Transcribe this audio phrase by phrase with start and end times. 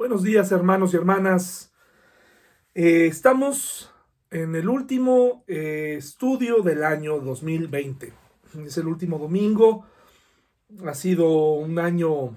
[0.00, 1.74] Buenos días hermanos y hermanas.
[2.74, 3.92] Eh, estamos
[4.30, 8.10] en el último eh, estudio del año 2020.
[8.64, 9.84] Es el último domingo.
[10.86, 12.34] Ha sido un año,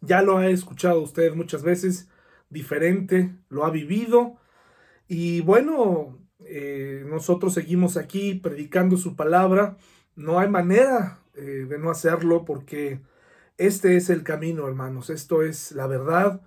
[0.00, 2.08] ya lo ha escuchado usted muchas veces,
[2.48, 4.38] diferente, lo ha vivido.
[5.06, 9.76] Y bueno, eh, nosotros seguimos aquí predicando su palabra.
[10.16, 13.02] No hay manera de no hacerlo porque
[13.58, 15.10] este es el camino, hermanos.
[15.10, 16.40] Esto es la verdad.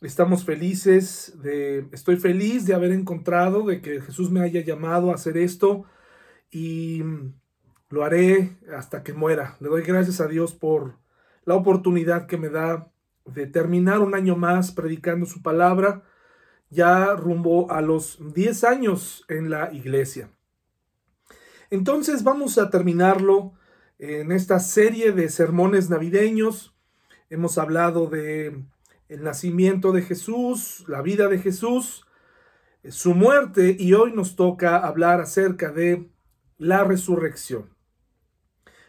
[0.00, 1.34] Estamos felices
[1.90, 5.84] estoy feliz de haber encontrado, de que Jesús me haya llamado a hacer esto
[6.50, 7.02] y
[7.88, 9.56] lo haré hasta que muera.
[9.58, 10.96] Le doy gracias a Dios por
[11.44, 12.90] la oportunidad que me da
[13.24, 16.02] de terminar un año más predicando su palabra,
[16.70, 20.30] ya rumbo a los 10 años en la iglesia.
[21.70, 23.54] Entonces vamos a terminarlo
[23.98, 26.74] en esta serie de sermones navideños
[27.30, 28.62] hemos hablado de
[29.08, 32.06] el nacimiento de Jesús, la vida de Jesús,
[32.88, 36.10] su muerte y hoy nos toca hablar acerca de
[36.58, 37.74] la resurrección.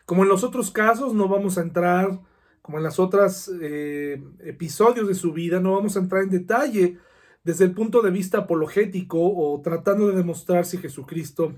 [0.05, 2.19] Como en los otros casos no vamos a entrar,
[2.61, 6.97] como en las otras eh, episodios de su vida, no vamos a entrar en detalle
[7.43, 11.55] desde el punto de vista apologético o tratando de demostrar si Jesucristo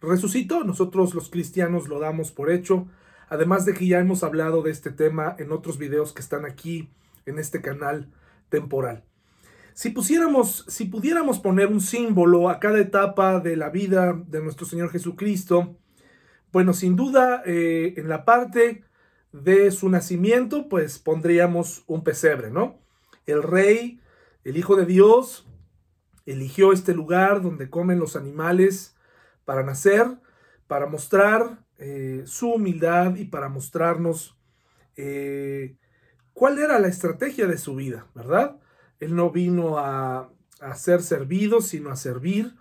[0.00, 0.64] resucitó.
[0.64, 2.86] Nosotros los cristianos lo damos por hecho.
[3.28, 6.90] Además de que ya hemos hablado de este tema en otros videos que están aquí
[7.26, 8.10] en este canal
[8.48, 9.04] temporal.
[9.74, 14.66] Si pusiéramos, si pudiéramos poner un símbolo a cada etapa de la vida de nuestro
[14.66, 15.76] Señor Jesucristo,
[16.52, 18.82] bueno, sin duda eh, en la parte
[19.32, 22.80] de su nacimiento, pues pondríamos un pesebre, ¿no?
[23.26, 24.00] El rey,
[24.42, 25.46] el Hijo de Dios,
[26.26, 28.96] eligió este lugar donde comen los animales
[29.48, 30.06] para nacer,
[30.66, 34.38] para mostrar eh, su humildad y para mostrarnos
[34.94, 35.78] eh,
[36.34, 38.58] cuál era la estrategia de su vida, ¿verdad?
[39.00, 40.30] Él no vino a,
[40.76, 42.56] ser servido, sino a servir,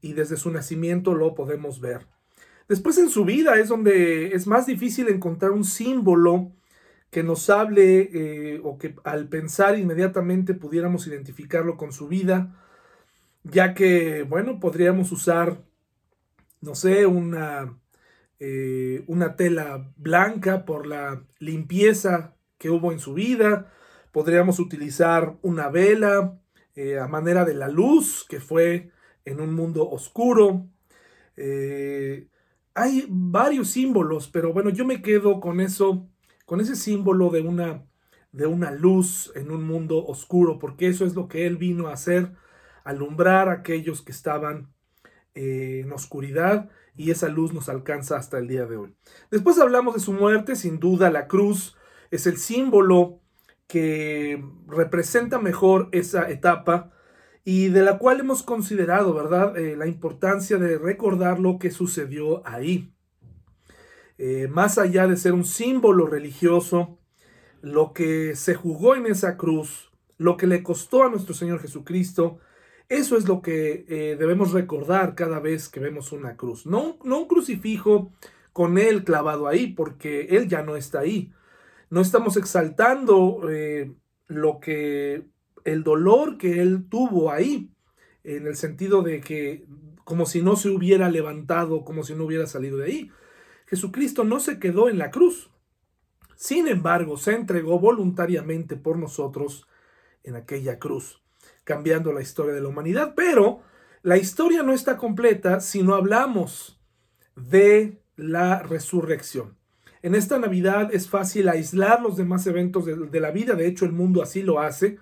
[0.00, 2.08] y desde su nacimiento lo podemos ver.
[2.68, 6.50] Después en su vida es donde es más difícil encontrar un símbolo
[7.12, 12.60] que nos hable eh, o que al pensar inmediatamente pudiéramos identificarlo con su vida,
[13.44, 15.62] ya que, bueno, podríamos usar
[16.64, 17.78] no sé, una,
[18.40, 23.70] eh, una tela blanca por la limpieza que hubo en su vida.
[24.12, 26.40] Podríamos utilizar una vela
[26.74, 28.90] eh, a manera de la luz que fue
[29.24, 30.66] en un mundo oscuro.
[31.36, 32.28] Eh,
[32.74, 36.08] hay varios símbolos, pero bueno, yo me quedo con eso,
[36.46, 37.86] con ese símbolo de una,
[38.32, 41.92] de una luz en un mundo oscuro, porque eso es lo que él vino a
[41.92, 42.32] hacer,
[42.84, 44.73] alumbrar a aquellos que estaban
[45.34, 48.94] eh, en oscuridad y esa luz nos alcanza hasta el día de hoy.
[49.30, 51.76] Después hablamos de su muerte, sin duda la cruz
[52.10, 53.20] es el símbolo
[53.66, 56.92] que representa mejor esa etapa
[57.44, 62.46] y de la cual hemos considerado, ¿verdad?, eh, la importancia de recordar lo que sucedió
[62.46, 62.94] ahí.
[64.16, 66.98] Eh, más allá de ser un símbolo religioso,
[67.60, 72.38] lo que se jugó en esa cruz, lo que le costó a nuestro Señor Jesucristo,
[72.88, 76.66] eso es lo que eh, debemos recordar cada vez que vemos una cruz.
[76.66, 78.12] No, no un crucifijo
[78.52, 81.32] con él clavado ahí, porque él ya no está ahí.
[81.90, 83.94] No estamos exaltando eh,
[84.26, 85.26] lo que
[85.64, 87.70] el dolor que él tuvo ahí,
[88.22, 89.66] en el sentido de que
[90.04, 93.10] como si no se hubiera levantado, como si no hubiera salido de ahí.
[93.66, 95.50] Jesucristo no se quedó en la cruz.
[96.36, 99.66] Sin embargo, se entregó voluntariamente por nosotros
[100.22, 101.23] en aquella cruz
[101.64, 103.14] cambiando la historia de la humanidad.
[103.16, 103.62] Pero
[104.02, 106.80] la historia no está completa si no hablamos
[107.36, 109.56] de la resurrección.
[110.02, 113.92] En esta Navidad es fácil aislar los demás eventos de, la vida, de hecho el
[113.92, 114.98] mundo así lo hace.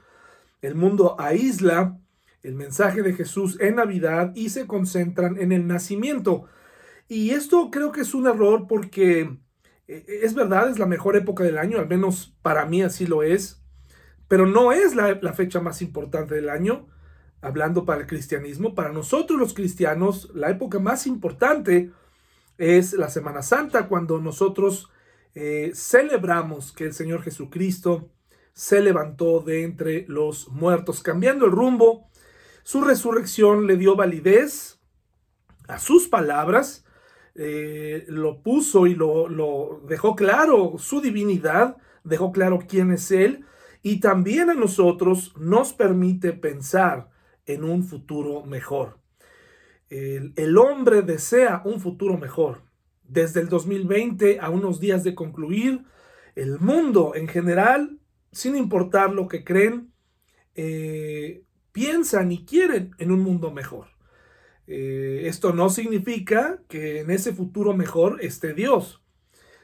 [0.60, 1.98] El mundo aísla
[2.44, 6.44] el mensaje de Jesús en Navidad y se concentran en el nacimiento.
[7.08, 9.38] Y esto creo que es un error porque
[9.88, 13.24] eh, es verdad, es la mejor época del año, al menos para mí así lo
[13.24, 13.61] es
[14.32, 16.86] pero no es la, fecha más importante del año,
[17.42, 18.74] hablando para el cristianismo.
[18.74, 21.90] Para nosotros los cristianos, la época más importante
[22.56, 24.88] es la Semana Santa, cuando nosotros
[25.34, 28.08] eh, celebramos que el Señor Jesucristo
[28.54, 32.08] se levantó de entre los muertos, cambiando el rumbo.
[32.62, 34.80] Su resurrección le dio validez
[35.68, 36.86] a sus palabras,
[37.34, 43.44] eh, lo puso y lo, lo dejó claro su divinidad, dejó claro quién es Él
[43.82, 47.10] y también a nosotros nos permite pensar
[47.46, 49.00] en un futuro mejor.
[49.90, 52.62] El, hombre desea un futuro mejor.
[53.02, 55.84] Desde el 2020 a unos días de concluir,
[56.34, 57.98] el mundo en general,
[58.30, 59.92] sin importar lo que creen,
[60.54, 63.88] eh, piensan y quieren en un mundo mejor.
[64.66, 69.02] Eh, esto no significa que en ese futuro mejor esté Dios.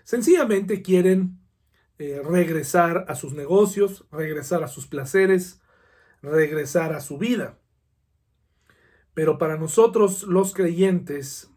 [0.05, 1.38] Sencillamente quieren
[1.99, 5.61] eh, regresar a sus negocios, regresar a sus placeres,
[6.23, 7.59] regresar a su vida.
[9.15, 11.50] Pero para nosotros los creyentes,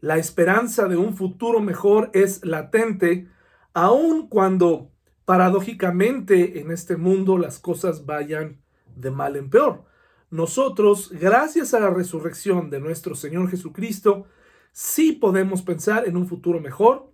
[0.00, 3.28] la esperanza de un futuro mejor es latente,
[3.74, 4.92] aun cuando
[5.24, 8.62] paradójicamente en este mundo las cosas vayan
[8.96, 9.84] de mal en peor.
[10.30, 14.26] Nosotros, gracias a la resurrección de nuestro Señor Jesucristo,
[14.72, 17.09] sí podemos pensar en un futuro mejor.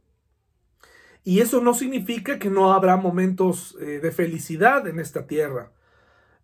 [1.26, 5.72] Y eso no significa que no habrá momentos eh, de felicidad en esta tierra.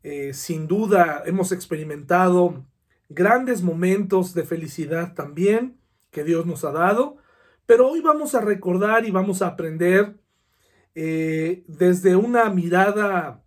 [0.03, 2.67] Eh, sin duda hemos experimentado
[3.09, 5.79] grandes momentos de felicidad también
[6.11, 7.19] que Dios nos ha dado,
[7.65, 10.17] pero hoy vamos a recordar y vamos a aprender
[10.97, 13.45] eh, desde una mirada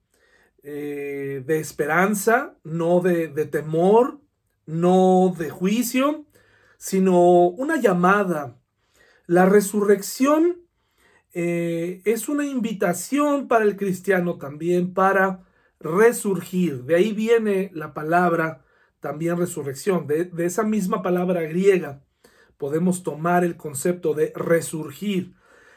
[0.64, 4.22] de esperanza, no de, temor,
[4.66, 6.26] no de juicio,
[6.78, 8.58] sino una llamada.
[9.28, 10.65] La resurrección
[11.38, 15.44] eh, es una invitación para el cristiano también para
[15.82, 16.84] resurgir.
[16.86, 18.64] De ahí viene la palabra
[19.02, 20.08] también resurrección.
[20.08, 22.02] De, esa misma palabra griega
[22.58, 25.36] podemos tomar el concepto de resurgir.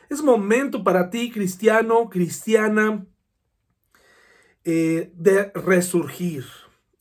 [0.08, 3.04] Es momento para ti, cristiano, cristiana,
[4.64, 6.44] eh, de resurgir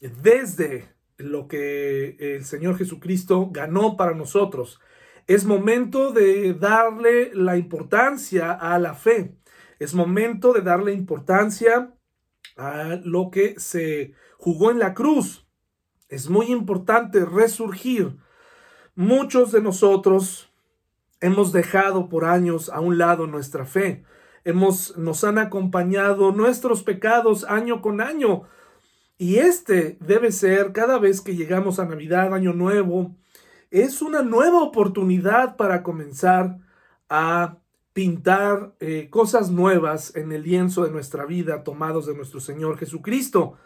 [0.01, 4.79] desde lo que el Señor Jesucristo ganó para nosotros.
[5.27, 9.35] Es momento de darle la importancia a la fe.
[9.79, 11.93] Es momento de darle importancia
[12.55, 15.47] a lo que se jugó en la cruz.
[16.09, 18.17] Es muy importante resurgir.
[18.95, 20.51] Muchos de nosotros
[21.19, 24.03] hemos dejado por años a un lado nuestra fe
[24.47, 28.43] hemos, nos han acompañado nuestros pecados año con año.
[29.17, 33.13] Y este debe ser cada vez que llegamos a Navidad, Año Nuevo,
[33.71, 36.57] es una nueva oportunidad para comenzar
[37.09, 37.57] a
[37.93, 43.57] pintar eh, cosas nuevas en el lienzo de nuestra vida tomados de nuestro Señor Jesucristo.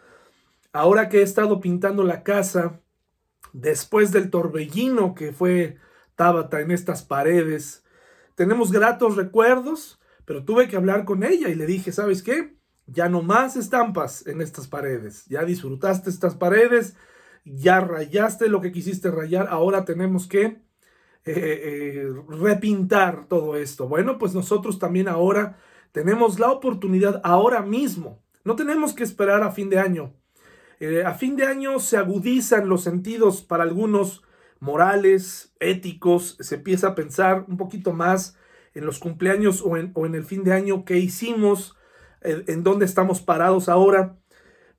[0.72, 2.80] Ahora que he estado pintando la casa,
[3.52, 5.76] después del torbellino que fue
[6.16, 7.84] Tabata en estas paredes,
[8.34, 12.56] tenemos gratos recuerdos, pero tuve que hablar con ella y le dije, ¿sabes qué?
[12.86, 15.26] Ya no más estampas en estas paredes.
[15.26, 16.96] Ya disfrutaste estas paredes,
[17.44, 20.62] ya rayaste lo que quisiste rayar, ahora tenemos que eh,
[21.24, 23.88] eh, repintar todo esto.
[23.88, 25.56] Bueno, pues nosotros también ahora
[25.92, 28.22] tenemos la oportunidad ahora mismo.
[28.44, 30.14] No tenemos que esperar a fin de año.
[30.80, 34.24] Eh, a fin de año se agudizan los sentidos para algunos
[34.58, 38.36] morales, éticos, se empieza a pensar un poquito más
[38.74, 41.76] en los cumpleaños o en, el fin de año, qué hicimos,
[42.22, 44.16] en dónde estamos parados ahora.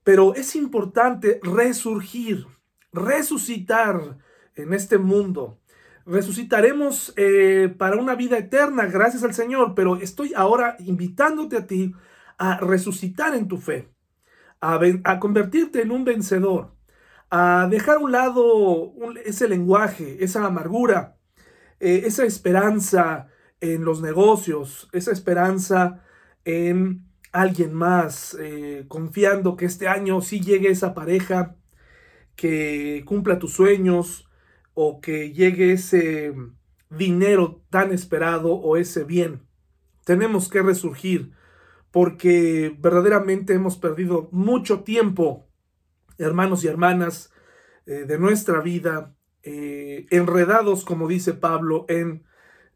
[0.03, 2.45] Pero es importante resurgir,
[2.91, 4.17] resucitar
[4.55, 5.59] en este mundo.
[6.05, 11.93] Resucitaremos eh, para una vida eterna, gracias al Señor, pero estoy ahora invitándote a ti
[12.37, 13.89] a resucitar en tu fe,
[14.59, 16.75] a, convertirte en un vencedor,
[17.29, 21.15] a dejar a un lado ese lenguaje, esa amargura,
[21.79, 23.29] eh, esa esperanza,
[23.63, 26.01] en los negocios, esa esperanza
[26.43, 31.57] en alguien más, eh, confiando que este año sí llegue esa pareja
[32.35, 34.29] que cumpla tus sueños
[34.73, 36.33] o que llegue ese
[36.89, 39.41] dinero tan esperado o ese bien.
[40.05, 41.33] Tenemos que resurgir
[41.91, 45.47] porque verdaderamente hemos perdido mucho tiempo,
[46.17, 47.31] hermanos y hermanas,
[47.85, 52.23] eh, de nuestra vida, eh, enredados, como dice Pablo, en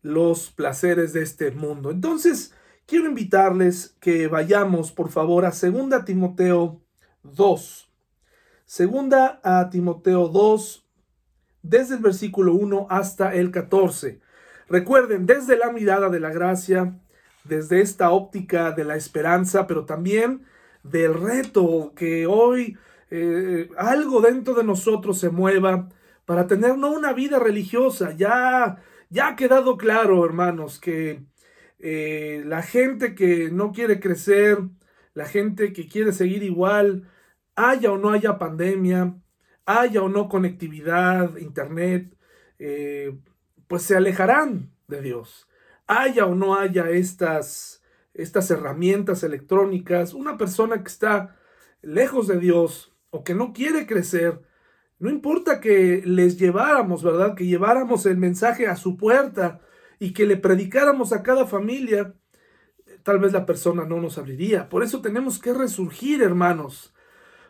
[0.01, 1.91] los placeres de este mundo.
[1.91, 2.53] Entonces,
[2.87, 6.81] quiero invitarles que vayamos, por favor, a 2 Timoteo
[7.21, 7.91] 2.
[8.65, 10.87] Segunda a Timoteo 2,
[11.61, 14.19] desde el versículo 1 hasta el 14.
[14.67, 16.99] Recuerden, desde la mirada de la gracia,
[17.43, 20.45] desde esta óptica de la esperanza, pero también
[20.83, 22.77] del reto que hoy
[23.11, 25.89] eh, algo dentro de nosotros se mueva
[26.25, 31.23] para tener no una vida religiosa, ya ya ha quedado claro, hermanos, que
[31.79, 34.59] eh, la gente que no quiere crecer,
[35.13, 37.09] la gente que quiere seguir igual,
[37.55, 39.15] haya o no haya pandemia,
[39.65, 42.15] haya o no conectividad, internet,
[42.59, 43.17] eh,
[43.67, 45.47] pues se alejarán de Dios.
[45.87, 51.35] Haya o no haya estas, estas herramientas electrónicas, una persona que está
[51.81, 54.41] lejos de Dios o que no quiere crecer,
[54.99, 57.35] no importa que les lleváramos, ¿verdad?
[57.35, 59.61] Que lleváramos el mensaje a su puerta
[59.99, 62.13] y que le predicáramos a cada familia,
[63.03, 64.69] tal vez la persona no nos abriría.
[64.69, 66.93] Por eso tenemos que resurgir, hermanos,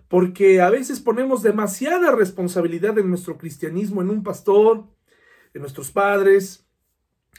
[0.07, 4.85] porque a veces ponemos demasiada responsabilidad en nuestro cristianismo en un pastor,
[5.53, 6.65] en nuestros padres,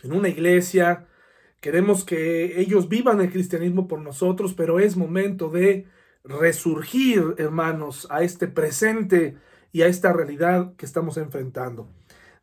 [0.03, 1.07] en una iglesia.
[1.61, 5.87] Queremos que ellos vivan el cristianismo por nosotros, pero es momento de
[6.25, 9.37] resurgir, hermanos, a este presente
[9.73, 11.89] y a esta realidad que estamos enfrentando.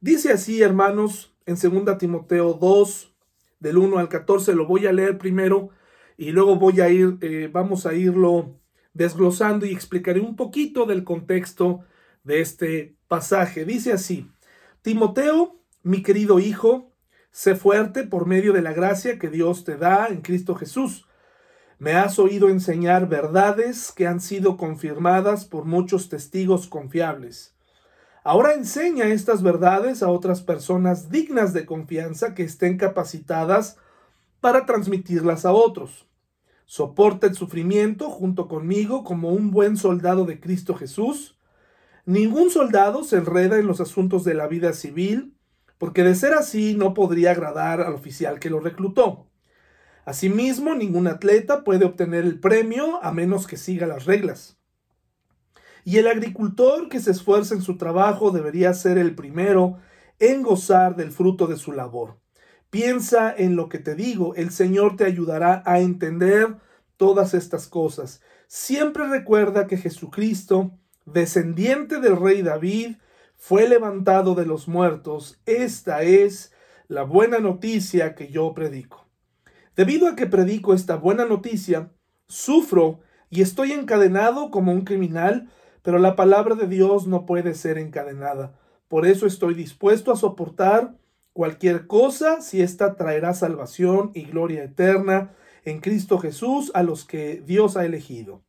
[0.02, 3.16] Dice así, hermanos, en 2 Timoteo 2,
[3.60, 5.70] del 1 al 14, lo voy a leer primero
[6.18, 8.60] y luego voy a ir, eh, vamos a irlo
[8.94, 11.82] desglosando y explicaré un poquito del contexto
[12.24, 13.66] de este pasaje.
[13.66, 14.30] Dice así,
[14.82, 16.94] Timoteo, mi querido hijo,
[17.32, 21.08] sé fuerte por medio de la gracia que Dios te da en Cristo Jesús.
[21.78, 27.55] Me has oído enseñar verdades que han sido confirmadas por muchos testigos confiables.
[28.28, 33.78] Ahora enseña estas verdades a otras personas dignas de confianza que estén capacitadas
[34.42, 36.08] para transmitirlas a otros.
[36.66, 41.38] Soporta el sufrimiento junto conmigo como un buen soldado de Cristo Jesús.
[42.08, 45.38] Ningún soldado se enreda en los asuntos de la vida civil,
[45.78, 49.28] porque de ser así no podría agradar al oficial que lo reclutó.
[50.04, 54.58] Asimismo, ningún atleta puede obtener el premio a menos que siga las reglas.
[55.86, 59.78] Y el agricultor que se esfuerza en su trabajo debería ser el primero
[60.20, 62.18] en gozar del fruto de su labor.
[62.72, 66.58] Piensa en lo que te digo, el Señor te ayudará a entender
[66.98, 68.22] todas estas cosas.
[68.48, 70.72] Siempre recuerda que Jesucristo,
[71.06, 72.96] descendiente del rey David,
[73.38, 75.40] fue levantado de los muertos.
[75.46, 76.52] Esta es
[76.88, 79.06] la buena noticia que yo predico.
[79.76, 81.92] Debido a que predico esta buena noticia,
[82.28, 85.50] sufro y estoy encadenado como un criminal,
[85.86, 88.60] pero la palabra de Dios no puede ser encadenada.
[88.88, 90.98] Por eso estoy dispuesto a soportar
[91.32, 97.44] cualquier cosa si ésta traerá salvación y gloria eterna en Cristo Jesús a los que
[97.46, 98.44] Dios ha elegido.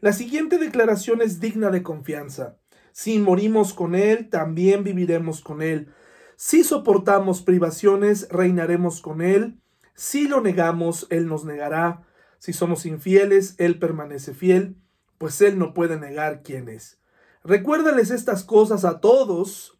[0.00, 2.58] La siguiente declaración es digna de confianza.
[2.92, 5.88] Si morimos con Él, también viviremos con Él.
[6.36, 9.62] Si soportamos privaciones, reinaremos con Él.
[9.94, 12.02] Si lo negamos, Él nos negará.
[12.36, 14.76] Si somos infieles, Él permanece fiel,
[15.18, 17.00] pues Él no puede negar quién es.
[17.44, 19.78] Recuérdales estas cosas a todos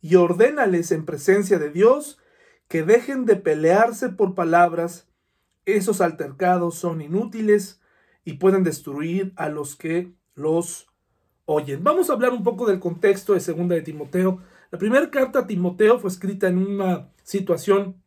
[0.00, 2.18] y ordénales en presencia de Dios
[2.68, 5.08] que dejen de pelearse por palabras.
[5.64, 7.80] Esos altercados son inútiles
[8.24, 10.88] y pueden destruir a los que los
[11.46, 11.84] oyen.
[11.84, 14.42] Vamos a hablar un poco del contexto de Segunda de Timoteo.
[14.70, 18.02] La primera carta a Timoteo fue escrita en una situación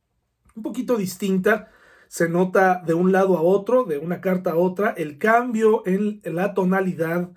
[0.56, 1.72] un poquito distinta.
[2.08, 6.22] Se nota de un lado a otro, de una carta a otra, el cambio en
[6.24, 7.32] la tonalidad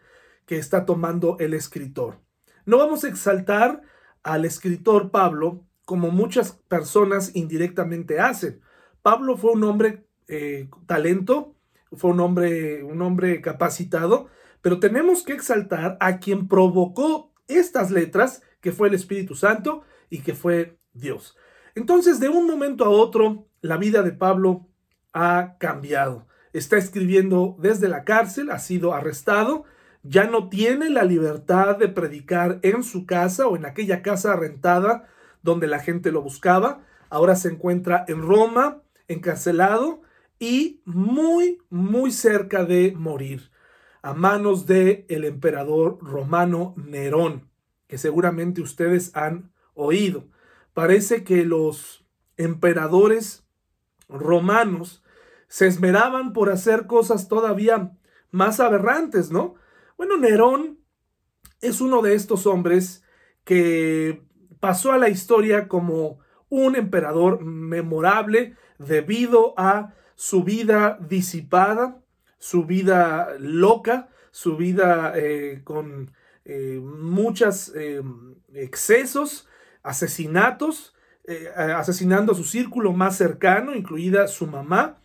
[0.47, 2.21] que está tomando el escritor.
[2.67, 3.83] No vamos a exaltar
[4.23, 8.61] al escritor Pablo como muchas personas indirectamente hacen.
[9.03, 11.57] Pablo fue un hombre eh, talento,
[11.93, 14.29] fue un hombre, un hombre capacitado,
[14.62, 20.21] pero tenemos que exaltar a quien provocó estas letras, que fue el Espíritu Santo y
[20.21, 21.37] que fue Dios.
[21.75, 24.69] Entonces, de un momento a otro, la vida de Pablo
[25.12, 26.27] ha cambiado.
[26.53, 29.65] Está escribiendo desde la cárcel, ha sido arrestado,
[30.03, 35.07] ya no tiene la libertad de predicar en su casa o en aquella casa rentada
[35.43, 36.85] donde la gente lo buscaba.
[37.11, 40.03] Ahora se encuentra en Roma, encarcelado
[40.39, 43.50] y muy, muy cerca de morir
[44.03, 47.50] a manos de el emperador romano Nerón,
[47.87, 50.29] que seguramente ustedes han oído.
[50.75, 53.45] Parece que los emperadores
[54.09, 55.03] romanos
[55.49, 57.93] se esmeraban por hacer cosas todavía
[58.31, 59.57] más aberrantes, ¿no?
[59.97, 60.79] Bueno, Nerón
[61.61, 63.05] es uno de estos hombres
[63.45, 64.23] que
[64.61, 72.03] pasó a la historia como un emperador memorable debido a su vida disipada,
[72.39, 76.12] su vida loca, su vida eh, con
[76.45, 78.03] eh, muchos eh,
[78.55, 79.49] excesos,
[79.83, 80.95] asesinatos,
[81.57, 85.01] asesinando a su círculo más cercano, incluida su mamá.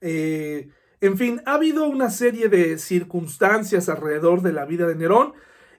[0.00, 5.34] En fin, ha habido una serie de circunstancias alrededor de la vida de Nerón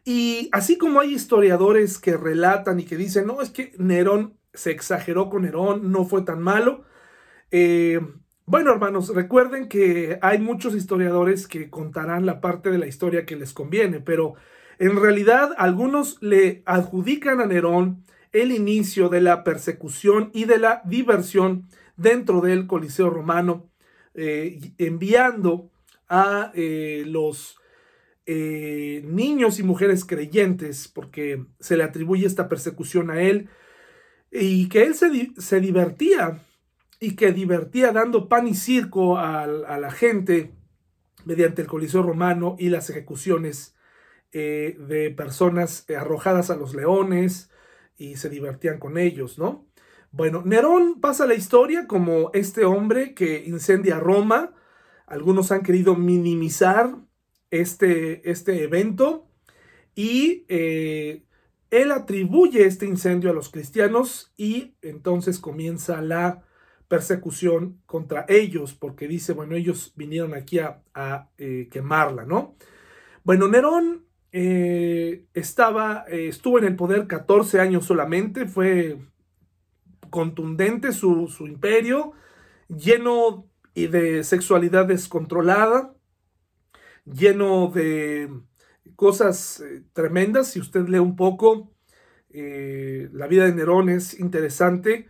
[0.08, 4.72] y así como hay historiadores que relatan y que dicen, no, es que Nerón se
[4.72, 6.86] exageró con Nerón, no fue tan malo.
[7.52, 8.00] Eh,
[8.46, 13.36] bueno, hermanos, recuerden que hay muchos historiadores que contarán la parte de la historia que
[13.36, 14.36] les conviene, pero
[14.80, 20.82] en realidad algunos le adjudican a Nerón el inicio de la persecución y de la
[20.86, 23.70] diversión dentro del Coliseo romano
[24.20, 25.70] eh, enviando
[26.10, 27.60] a eh, los
[28.26, 33.50] eh, niños y mujeres creyentes, porque se le atribuye esta persecución a él,
[34.32, 36.44] y que él se, divertía
[37.00, 40.52] y que divertía dando pan y circo a, la gente
[41.26, 43.76] mediante el Coliseo romano y las ejecuciones
[44.34, 47.52] de personas arrojadas a los leones
[47.98, 49.68] y se divertían con ellos, ¿no?
[50.12, 54.54] Bueno, Nerón pasa la historia como este hombre que incendia Roma.
[55.06, 56.96] Algunos han querido minimizar
[57.52, 59.28] este, este evento
[59.96, 61.24] y eh,
[61.70, 66.44] él atribuye este incendio a los cristianos y entonces comienza la
[66.88, 72.56] persecución contra ellos, porque dice, bueno, ellos vinieron aquí a, eh, quemarla, ¿no?
[73.26, 78.98] Bueno, Nerón eh, estaba, eh, estuvo en el poder 14 años solamente, fue
[80.10, 82.14] contundente su, su imperio,
[82.68, 85.94] lleno de sexualidad descontrolada,
[87.06, 88.30] lleno de
[88.96, 90.48] cosas tremendas.
[90.50, 91.72] Si usted lee un poco,
[92.30, 95.10] la vida de Nerón es interesante.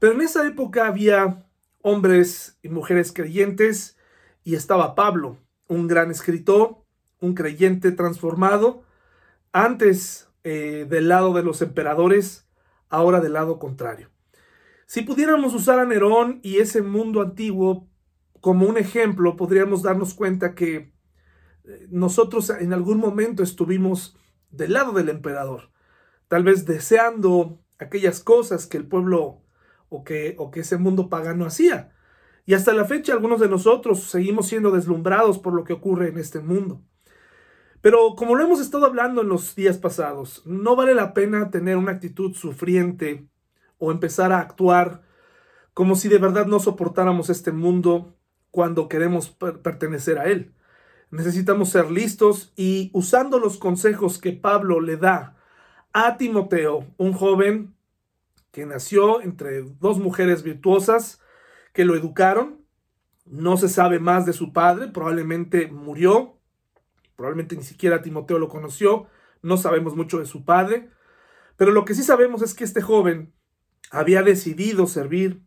[0.00, 1.46] Pero en esa época había
[1.82, 3.96] hombres y mujeres creyentes
[4.42, 5.38] y estaba Pablo,
[5.68, 6.79] un gran escritor,
[7.20, 8.82] un creyente transformado,
[9.52, 12.48] antes eh, del lado de los emperadores,
[12.88, 14.10] ahora del lado contrario.
[14.86, 17.88] Si pudiéramos usar a Nerón y ese mundo antiguo
[18.40, 20.92] como un ejemplo, podríamos darnos cuenta que
[21.64, 24.16] eh, nosotros en algún momento estuvimos
[24.50, 25.70] del lado del emperador,
[26.28, 29.42] tal vez deseando aquellas cosas que el pueblo
[29.88, 31.92] o que, o que ese mundo pagano hacía.
[32.46, 36.18] Y hasta la fecha algunos de nosotros seguimos siendo deslumbrados por lo que ocurre en
[36.18, 36.82] este mundo.
[37.80, 41.76] Pero como lo hemos estado hablando en los días pasados, no vale la pena tener
[41.76, 43.26] una actitud sufriente
[43.78, 45.02] o empezar a actuar
[45.72, 48.16] como si de verdad no soportáramos este mundo
[48.50, 50.52] cuando queremos pertenecer a él.
[51.10, 55.36] Necesitamos ser listos y usando los consejos que Pablo le da
[55.92, 57.74] a Timoteo, un joven
[58.50, 61.20] que nació entre dos mujeres virtuosas
[61.72, 62.64] que lo educaron.
[63.24, 66.39] No se sabe más de su padre, probablemente murió,
[67.20, 69.06] probablemente ni siquiera Timoteo lo conoció,
[69.42, 70.88] no sabemos mucho de su padre,
[71.58, 73.34] pero lo que sí sabemos es que este joven
[73.90, 75.42] había decidido servir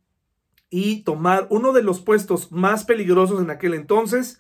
[0.69, 4.39] y tomar uno de los puestos más peligrosos en aquel entonces,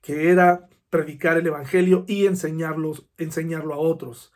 [0.00, 4.32] que era predicar el Evangelio y enseñarlos, enseñarlo a otros.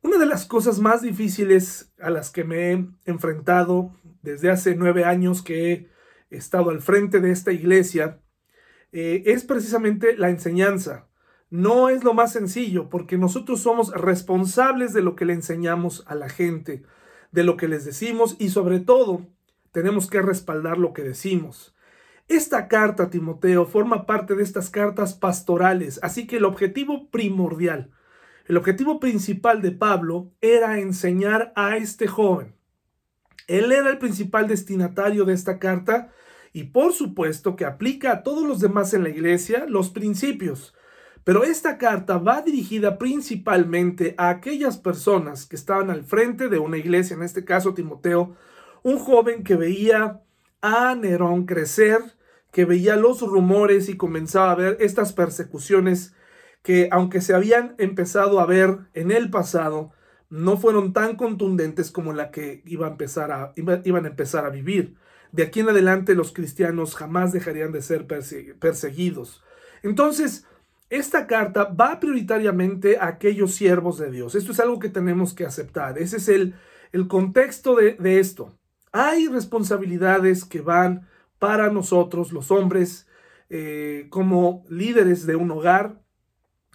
[0.00, 5.04] Una de las cosas más difíciles a las que me he enfrentado desde hace nueve
[5.04, 5.90] años que he
[6.30, 8.22] estado al frente de esta iglesia
[8.90, 11.11] eh, es precisamente la enseñanza.
[11.52, 16.14] No es lo más sencillo porque nosotros somos responsables de lo que le enseñamos a
[16.14, 16.82] la gente,
[17.30, 19.26] de lo que les decimos y sobre todo
[19.70, 21.76] tenemos que respaldar lo que decimos.
[22.26, 27.90] Esta carta, Timoteo, forma parte de estas cartas pastorales, así que el objetivo primordial,
[28.46, 32.54] el objetivo principal de Pablo era enseñar a este joven.
[33.46, 36.12] Él era el principal destinatario de esta carta
[36.54, 40.74] y por supuesto que aplica a todos los demás en la iglesia los principios.
[41.24, 46.78] Pero esta carta va dirigida principalmente a aquellas personas que estaban al frente de una
[46.78, 48.36] iglesia, en este caso Timoteo,
[48.82, 50.20] un joven que veía
[50.60, 52.00] a Nerón crecer,
[52.50, 56.14] que veía los rumores y comenzaba a ver estas persecuciones
[56.62, 59.92] que aunque se habían empezado a ver en el pasado,
[60.28, 64.50] no fueron tan contundentes como la que iba a empezar a, iban a empezar a
[64.50, 64.96] vivir.
[65.30, 69.42] De aquí en adelante los cristianos jamás dejarían de ser perseguidos.
[69.82, 70.46] Entonces,
[70.92, 74.34] esta carta va prioritariamente a aquellos siervos de Dios.
[74.34, 75.98] Esto es algo que tenemos que aceptar.
[75.98, 76.54] Ese es el,
[76.92, 78.58] el contexto de, esto.
[78.92, 83.06] Hay responsabilidades que van para nosotros, los hombres,
[83.48, 86.02] eh, como líderes de un hogar,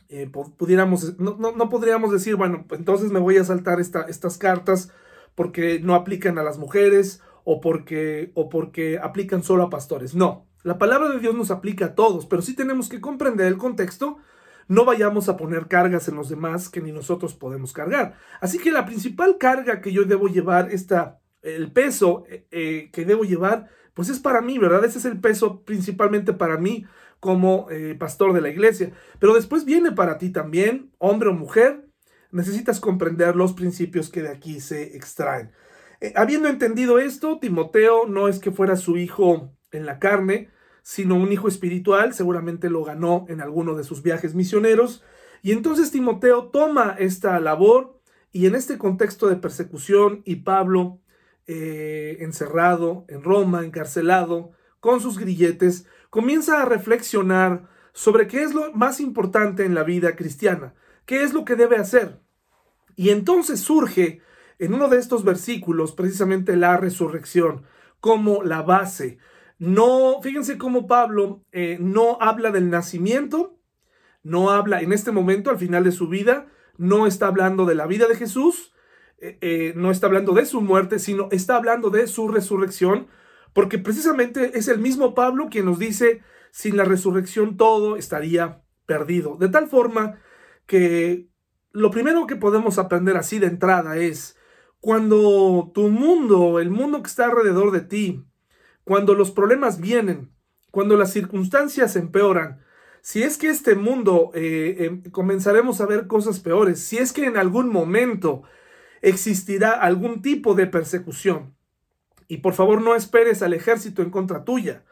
[0.10, 0.28] eh,
[0.58, 4.92] pudiéramos, no, no, podríamos decir, bueno, pues entonces me voy a saltar esta, estas cartas
[5.36, 10.16] porque no aplican a las mujeres o porque, o porque aplican solo a pastores.
[10.16, 13.58] No, la palabra de Dios nos aplica a todos, pero sí tenemos que comprender el
[13.58, 14.18] contexto.
[14.68, 18.18] No vayamos a poner cargas en los demás que ni nosotros podemos cargar.
[18.42, 23.06] Así que la principal carga que yo debo llevar, esta, el peso eh, eh, que
[23.06, 24.84] debo llevar, pues es para mí, ¿verdad?
[24.84, 26.86] Ese es el peso principalmente para mí
[27.22, 28.92] como eh, pastor de la iglesia.
[29.20, 31.88] Pero después viene para ti también, hombre o mujer,
[32.32, 35.54] necesitas comprender los principios que de aquí se extraen.
[36.14, 40.50] Habiendo entendido esto, Timoteo no es que fuera su hijo en la carne,
[40.88, 45.04] sino un hijo espiritual, seguramente lo ganó en alguno de sus viajes misioneros.
[45.42, 48.00] Y entonces Timoteo toma esta labor
[48.32, 51.02] y en este contexto de persecución y Pablo
[51.46, 58.72] eh, encerrado en Roma, encarcelado, con sus grilletes, comienza a reflexionar sobre qué es lo
[58.72, 60.74] más importante en la vida cristiana,
[61.06, 62.22] qué es lo que debe hacer.
[62.96, 64.22] Y entonces surge
[64.58, 67.64] en uno de estos versículos precisamente la resurrección
[68.00, 69.18] como la base.
[69.60, 73.60] No, fíjense cómo Pablo eh, no habla del nacimiento,
[74.24, 77.88] no habla en este momento, al final de su vida, no está hablando de la
[77.88, 78.74] vida de Jesús,
[79.20, 83.08] eh, eh, no está hablando de su muerte, sino está hablando de su resurrección,
[83.54, 89.38] porque precisamente es el mismo Pablo quien nos dice, sin la resurrección todo estaría perdido.
[89.38, 90.20] De tal forma
[90.68, 91.30] que
[91.72, 94.38] lo primero que podemos aprender así de entrada es,
[94.80, 98.27] cuando tu mundo, el mundo que está alrededor de ti,
[98.88, 100.32] cuando los problemas vienen,
[100.72, 102.64] cuando las circunstancias empeoran,
[103.02, 107.26] si es que este mundo eh, em, comenzaremos a ver cosas peores, si es que
[107.26, 108.44] en algún momento
[109.02, 111.58] existirá algún tipo de persecución,
[112.30, 114.86] y por favor no esperes al ejército en contra tuya.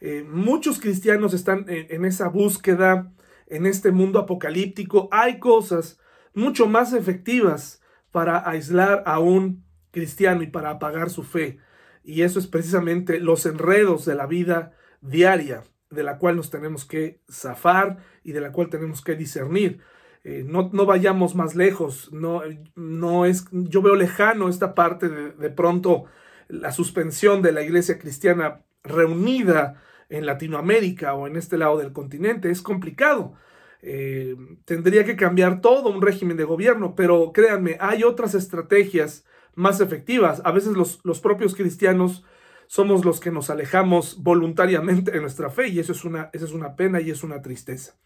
[0.00, 3.12] Eh, muchos cristianos están en esa búsqueda,
[3.46, 5.10] en este mundo apocalíptico.
[5.12, 6.00] Hay cosas
[6.32, 11.58] mucho más efectivas para aislar a un cristiano y para apagar su fe.
[12.04, 16.84] Y eso es precisamente los enredos de la vida diaria de la cual nos tenemos
[16.84, 19.80] que zafar y de la cual tenemos que discernir.
[20.22, 22.42] Eh, no, no, vayamos más lejos, no,
[22.74, 26.04] no es, yo veo lejano esta parte de, de pronto
[26.48, 32.50] la suspensión de la iglesia cristiana reunida en Latinoamérica o en este lado del continente,
[32.50, 33.34] es complicado.
[33.82, 39.80] Eh, tendría que cambiar todo un régimen de gobierno, pero créanme, hay otras estrategias más
[39.80, 40.42] efectivas.
[40.44, 42.24] A veces los, los propios cristianos
[42.66, 46.52] somos los que nos alejamos voluntariamente de nuestra fe y eso es una, eso es
[46.52, 47.96] una pena y es una tristeza.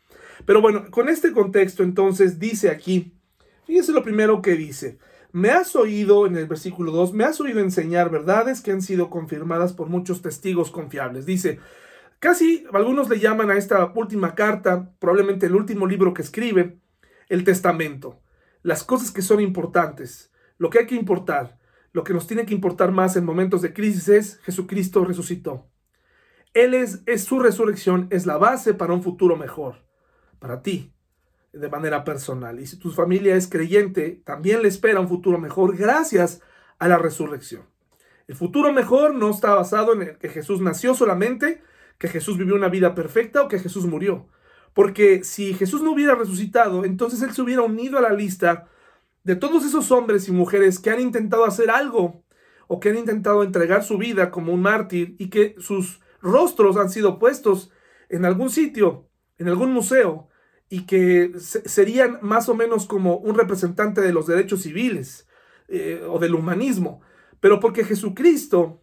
[0.46, 3.14] Pero bueno, con este contexto entonces dice aquí,
[3.66, 4.98] fíjese lo primero que dice,
[5.32, 9.10] me has oído en el versículo 2, me has oído enseñar verdades que han sido
[9.10, 11.26] confirmadas por muchos testigos confiables.
[11.26, 11.58] Dice,
[12.18, 16.78] casi algunos le llaman a esta última carta, probablemente el último libro que escribe,
[17.28, 18.20] el testamento,
[18.62, 20.27] las cosas que son importantes,
[20.58, 21.58] lo que hay que importar.
[21.92, 25.70] Lo que nos tiene que importar más en momentos de crisis es Jesucristo resucitó.
[26.52, 29.86] Él es, es su resurrección, es la base para un futuro mejor,
[30.38, 30.92] para ti,
[31.52, 32.60] de manera personal.
[32.60, 36.42] Y si tu familia es creyente, también le espera un futuro mejor gracias
[36.78, 37.62] a la resurrección.
[38.26, 41.62] El futuro mejor no está basado en que Jesús nació solamente,
[41.96, 44.28] que Jesús vivió una vida perfecta o que Jesús murió.
[44.74, 48.68] Porque si Jesús no hubiera resucitado, entonces Él se hubiera unido a la lista
[49.28, 52.24] de todos esos hombres y mujeres que han intentado hacer algo
[52.66, 56.88] o que han intentado entregar su vida como un mártir y que sus rostros han
[56.88, 57.70] sido puestos
[58.08, 60.28] en algún sitio, en algún museo,
[60.70, 65.28] y que serían más o menos como un representante de los derechos civiles
[65.68, 67.02] eh, o del humanismo.
[67.38, 68.82] Pero porque Jesucristo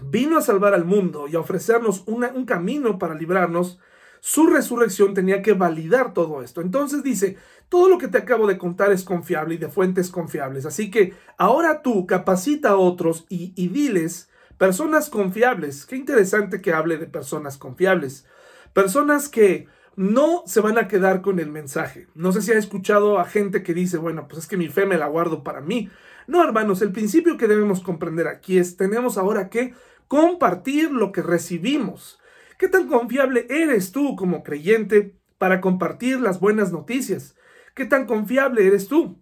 [0.00, 3.78] vino a salvar al mundo y a ofrecernos un camino para librarnos,
[4.24, 6.60] su resurrección tenía que validar todo esto.
[6.60, 10.64] Entonces dice, todo lo que te acabo de contar es confiable y de fuentes confiables.
[10.64, 15.86] Así que ahora tú capacita a otros y, diles personas confiables.
[15.86, 18.24] Qué interesante que hable de personas confiables.
[18.72, 22.06] Personas que no se van a quedar con el mensaje.
[22.14, 24.86] No sé si ha escuchado a gente que dice, bueno, pues es que mi fe
[24.86, 25.90] me la guardo para mí.
[26.28, 29.74] No, hermanos, el principio que debemos comprender aquí es, tenemos ahora que
[30.06, 32.20] compartir lo que recibimos.
[32.62, 37.34] ¿Qué tan confiable eres tú como creyente para compartir las buenas noticias?
[37.74, 39.20] ¿Qué tan confiable eres tú?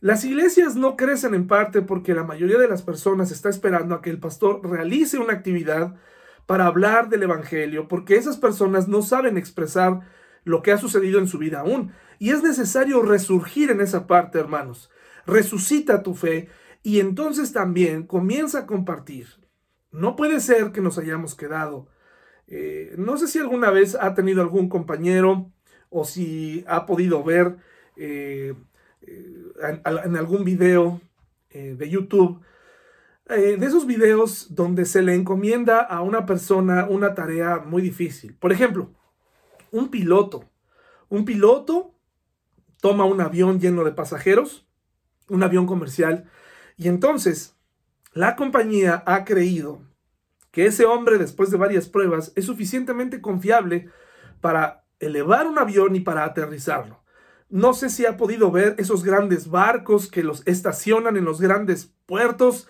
[0.00, 4.02] Las iglesias no crecen en parte porque la mayoría de las personas está esperando a
[4.02, 5.94] que el pastor realice una actividad
[6.46, 10.00] para hablar del Evangelio, porque esas personas no saben expresar
[10.42, 11.92] lo que ha sucedido en su vida aún.
[12.18, 14.90] Y es necesario resurgir en esa parte, hermanos.
[15.24, 16.48] Resucita tu fe
[16.82, 19.28] y entonces también comienza a compartir.
[19.92, 21.86] No puede ser que nos hayamos quedado.
[22.48, 25.50] Eh, no sé si alguna vez ha tenido algún compañero
[25.90, 27.56] o si ha podido ver
[27.96, 28.54] eh,
[29.02, 29.52] eh,
[29.84, 31.00] en, algún video
[31.52, 32.42] de YouTube,
[33.26, 38.34] de esos videos donde se le encomienda a una persona una tarea muy difícil.
[38.34, 38.90] Por ejemplo,
[39.70, 40.44] un piloto.
[41.08, 41.94] Un piloto
[42.82, 44.66] toma un avión lleno de pasajeros,
[45.28, 46.30] un avión comercial,
[46.76, 47.56] y entonces
[48.12, 49.80] la compañía ha creído
[50.56, 53.90] que ese hombre, después de varias pruebas, es suficientemente confiable
[54.40, 57.04] para elevar un avión y para aterrizarlo.
[57.50, 61.92] No sé si ha podido ver esos grandes barcos que los estacionan en los grandes
[62.06, 62.68] puertos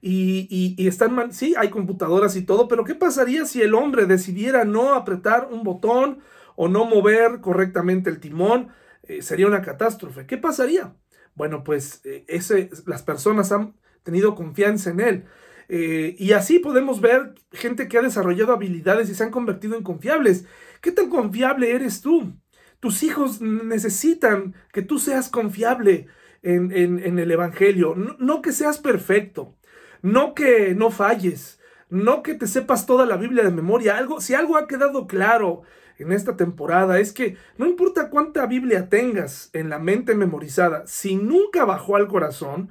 [0.00, 1.32] y, están mal.
[1.32, 5.62] Sí, hay computadoras y todo, pero ¿qué pasaría si el hombre decidiera no apretar un
[5.62, 6.18] botón
[6.56, 8.70] o no mover correctamente el timón?
[9.04, 10.26] Eh, sería una catástrofe.
[10.26, 10.92] ¿Qué pasaría?
[11.36, 15.24] Bueno, pues eh, ese, las personas han tenido confianza en él.
[15.68, 19.82] Eh, y así podemos ver gente que ha desarrollado habilidades y se han convertido en
[19.82, 20.46] confiables.
[20.80, 22.34] ¿Qué tan confiable eres tú?
[22.80, 26.06] Tus hijos necesitan que tú seas confiable
[26.42, 27.94] en, el Evangelio.
[27.94, 29.56] No, que seas perfecto,
[30.02, 33.98] no que no falles, no que te sepas toda la Biblia de memoria.
[33.98, 35.62] Algo, si algo ha quedado claro
[35.98, 41.16] en esta temporada es que no importa cuánta Biblia tengas en la mente memorizada, si
[41.16, 42.70] nunca bajó al corazón,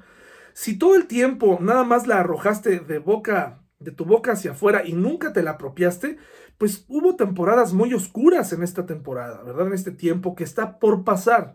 [0.58, 4.82] si todo el tiempo nada más la arrojaste de boca de tu boca hacia afuera
[4.84, 6.18] y nunca te la apropiaste,
[6.58, 9.68] pues hubo temporadas muy oscuras en esta temporada, ¿verdad?
[9.68, 11.54] En este tiempo que está por pasar.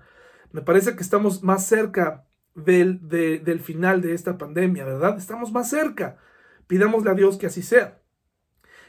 [0.53, 5.19] Me parece que estamos más cerca del, del final de esta pandemia, ¿verdad?
[5.19, 6.19] Estamos más cerca.
[6.69, 8.01] Pidámosle a Dios que así sea.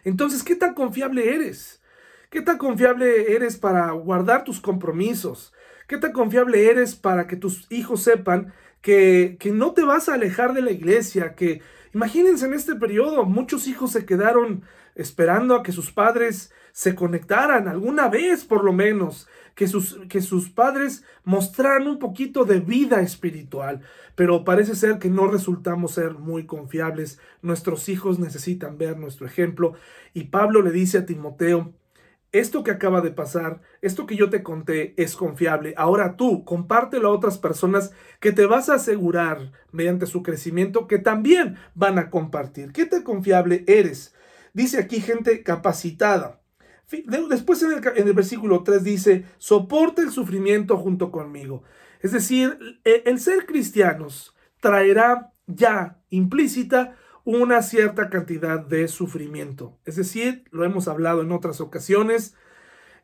[0.03, 1.81] Entonces, ¿qué tan confiable eres?
[2.29, 5.55] ¿Qué tan confiable eres para guardar tus compromisos?
[5.87, 10.13] ¿Qué tan confiable eres para que tus hijos sepan que, que no te vas a
[10.13, 11.33] alejar de la iglesia?
[11.33, 11.61] Que
[11.93, 14.61] imagínense en este periodo, muchos hijos se quedaron
[14.93, 20.21] esperando a que sus padres se conectaran alguna vez por lo menos, que sus, que
[20.21, 23.81] sus padres mostraran un poquito de vida espiritual,
[24.15, 27.19] pero parece ser que no resultamos ser muy confiables.
[27.41, 29.73] Nuestros hijos necesitan ver nuestro ejemplo
[30.13, 31.73] y Pablo le dice a Timoteo,
[32.33, 35.75] esto que acaba de pasar, esto que yo te conté es confiable.
[35.77, 40.97] Ahora tú compártelo a otras personas que te vas a asegurar mediante su crecimiento que
[40.97, 42.73] también van a compartir.
[42.73, 44.15] ¿Qué tan confiable eres?
[44.51, 46.41] Dice aquí gente capacitada.
[47.29, 51.63] Después en el, versículo 3 dice, soporta el sufrimiento junto conmigo.
[52.01, 59.77] Es decir, e, el ser cristianos traerá ya implícita una cierta cantidad de sufrimiento.
[59.85, 62.35] Es decir, lo hemos hablado en otras ocasiones,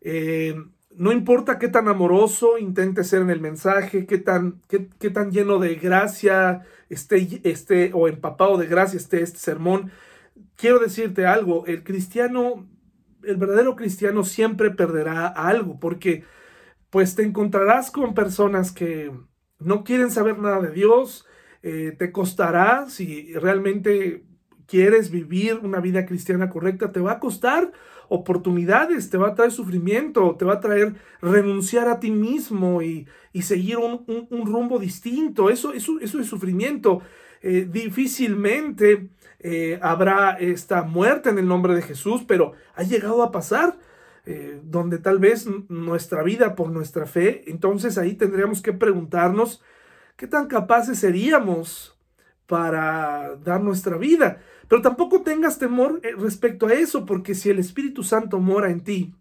[0.02, 0.56] eh,
[0.96, 5.32] no importa qué tan amoroso intente ser en el mensaje, qué tan, qué, qué tan
[5.32, 9.92] lleno de gracia esté, esté o empapado de gracia esté este sermón,
[10.56, 12.68] quiero decirte algo, el cristiano
[13.24, 16.24] el verdadero cristiano siempre perderá algo, porque
[16.90, 19.12] pues te encontrarás con personas que
[19.60, 21.26] no quieren saber nada de Dios,
[21.62, 24.24] eh, te costará si realmente
[24.66, 27.72] quieres vivir una vida cristiana correcta, te va a costar
[28.08, 33.08] oportunidades, te va a traer sufrimiento, te va a traer renunciar a ti mismo y,
[33.42, 35.50] seguir un, rumbo distinto.
[35.50, 37.02] Eso, eso, eso es sufrimiento.
[37.42, 43.32] Eh, difícilmente eh, habrá esta muerte en el nombre de Jesús, pero ha llegado a
[43.32, 43.78] pasar.
[44.62, 49.64] Donde tal vez nuestra vida por nuestra fe, entonces ahí tendríamos que preguntarnos
[50.20, 51.98] qué tan capaces seríamos
[52.46, 54.42] para dar nuestra vida.
[54.68, 59.16] Pero tampoco tengas temor respecto a eso, porque si el Espíritu Santo mora en ti,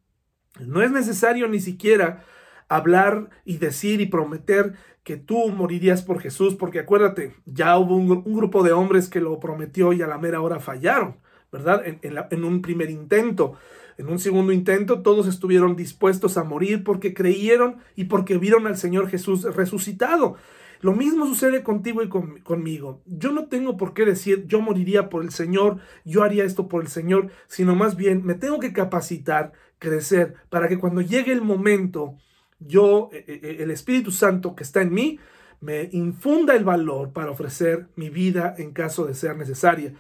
[0.59, 2.25] no es necesario ni siquiera
[2.69, 8.25] hablar y decir y prometer que tú morirías por Jesús, porque acuérdate, ya hubo un,
[8.35, 11.19] grupo de hombres que lo prometió y a la mera hora fallaron,
[11.53, 11.81] ¿verdad?
[11.87, 13.55] En, en un primer intento.
[13.99, 18.77] En un segundo intento todos estuvieron dispuestos a morir porque creyeron y porque vieron al
[18.77, 20.37] Señor Jesús resucitado.
[20.81, 23.03] Lo mismo sucede contigo y conmigo.
[23.07, 26.83] Yo no tengo por qué decir yo moriría por el Señor, yo haría esto por
[26.83, 31.43] el Señor, sino más bien me tengo que capacitar, crecer, para que cuando llegue el
[31.43, 32.17] momento
[32.61, 35.19] yo, eh, eh, el Espíritu Santo que está en mí,
[35.61, 39.95] me infunda el valor para ofrecer mi vida en caso de ser necesaria.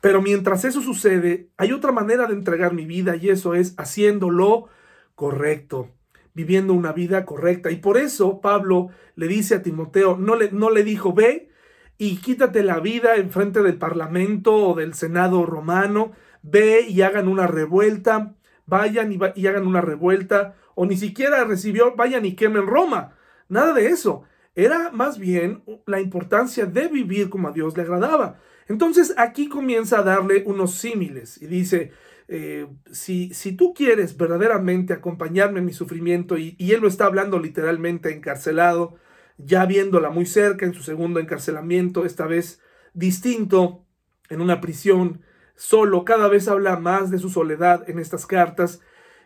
[0.00, 4.68] Pero mientras eso sucede, hay otra manera de entregar mi vida y eso es haciéndolo
[5.14, 5.90] correcto,
[6.34, 7.70] viviendo una vida correcta.
[7.70, 11.50] Y por eso Pablo le dice a Timoteo, no le, no le dijo, ve
[11.98, 17.28] y quítate la vida en frente del Parlamento o del Senado romano, ve y hagan
[17.28, 18.34] una revuelta,
[18.66, 23.14] vayan y hagan una revuelta o ni siquiera recibió, vayan y quemen Roma.
[23.48, 24.24] Nada de eso.
[24.54, 28.38] Era más bien la importancia de vivir como a Dios le agradaba.
[28.68, 31.92] Entonces aquí comienza a darle unos símiles y dice,
[32.28, 37.38] eh, si, si, tú quieres verdaderamente acompañarme en mi sufrimiento, y, él lo está hablando
[37.38, 38.96] literalmente encarcelado,
[39.38, 42.60] ya viéndola muy cerca en su segundo encarcelamiento, esta vez
[42.94, 43.86] distinto,
[44.28, 45.22] en una prisión,
[45.56, 48.80] solo, cada vez habla más de su soledad en estas cartas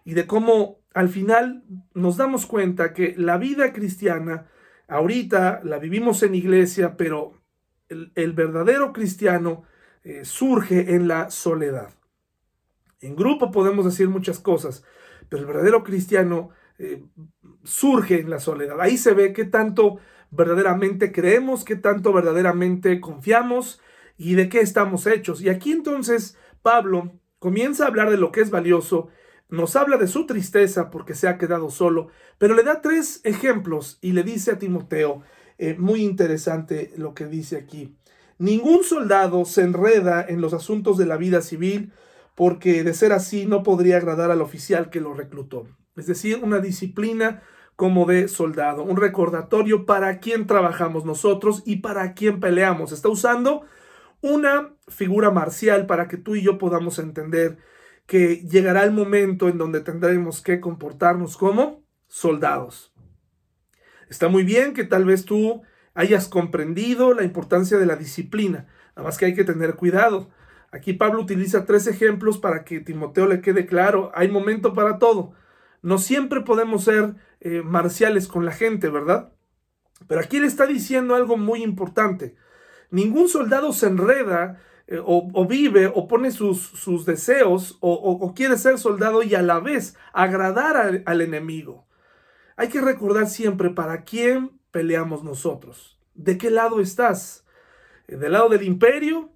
[0.05, 4.49] y de cómo al final nos damos cuenta que la vida cristiana,
[4.89, 7.35] ahorita la vivimos en iglesia, pero
[7.89, 9.65] el, verdadero cristiano
[10.03, 11.91] eh, surge en la soledad.
[13.01, 14.85] En grupo podemos decir muchas cosas,
[15.29, 17.03] pero el verdadero cristiano eh,
[17.65, 18.81] surge en la soledad.
[18.81, 19.99] Ahí se ve qué tanto
[20.31, 23.81] verdaderamente creemos, qué tanto verdaderamente confiamos
[24.17, 25.41] y de qué estamos hechos.
[25.41, 29.09] Y aquí entonces Pablo comienza a hablar de lo que es valioso
[29.49, 33.99] nos habla de su tristeza porque se ha quedado solo, pero le da tres ejemplos
[34.01, 35.23] y le dice a Timoteo,
[35.59, 37.97] eh, muy interesante lo que dice aquí,
[38.39, 41.93] ningún soldado se enreda en los asuntos de la vida civil
[42.37, 45.67] porque de ser así no podría agradar al oficial que lo reclutó.
[45.97, 47.43] Es decir, una disciplina
[47.75, 52.93] como de soldado, un recordatorio para quién trabajamos nosotros y para quién peleamos.
[52.93, 53.65] Está usando
[54.21, 57.59] una figura marcial para que tú y yo podamos entender
[58.07, 62.93] que llegará el momento en donde tendremos que comportarnos como soldados.
[64.09, 65.63] Está muy bien que tal vez tú
[65.95, 70.31] hayas comprendido la importancia de la disciplina, nada más que hay que tener cuidado.
[70.77, 75.33] Aquí Pablo utiliza tres ejemplos para que Timoteo le quede claro, hay momento para todo.
[75.81, 79.33] No siempre podemos ser eh, marciales con la gente, ¿verdad?
[80.07, 82.37] Pero aquí le está diciendo algo muy importante.
[82.91, 88.79] Ningún soldado se enreda eh, o, vive o pone sus, sus deseos o, quiere ser
[88.79, 91.87] soldado y a la vez agradar al, enemigo.
[92.59, 95.99] Hay que recordar siempre para quién peleamos nosotros.
[96.15, 97.47] ¿De qué lado estás?
[98.07, 99.36] ¿Del lado del imperio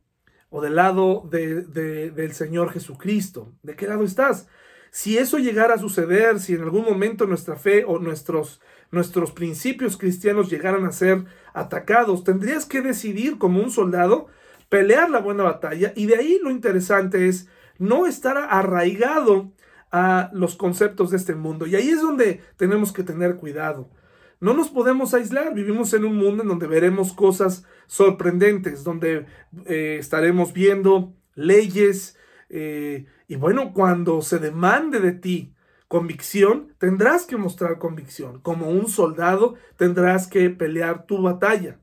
[0.50, 3.52] o del lado del Señor Jesucristo?
[3.62, 4.48] ¿De qué lado estás?
[4.90, 8.60] Si eso llegara a suceder, si en algún momento nuestra fe o nuestros,
[8.90, 14.26] nuestros principios cristianos llegaran a ser atacados, tendrías que decidir como un soldado
[14.68, 19.52] pelear la buena batalla y de ahí lo interesante es no estar arraigado
[19.92, 21.66] a los conceptos de este mundo.
[21.66, 23.88] Y ahí es donde tenemos que tener cuidado.
[24.40, 29.26] No nos podemos aislar, vivimos en un mundo en donde veremos cosas sorprendentes, donde
[29.66, 32.16] eh, estaremos viendo leyes,
[32.48, 35.56] eh, y bueno, cuando se demande de ti
[35.88, 38.38] convicción, tendrás que mostrar convicción.
[38.42, 41.80] Como un soldado tendrás que pelear tu batalla.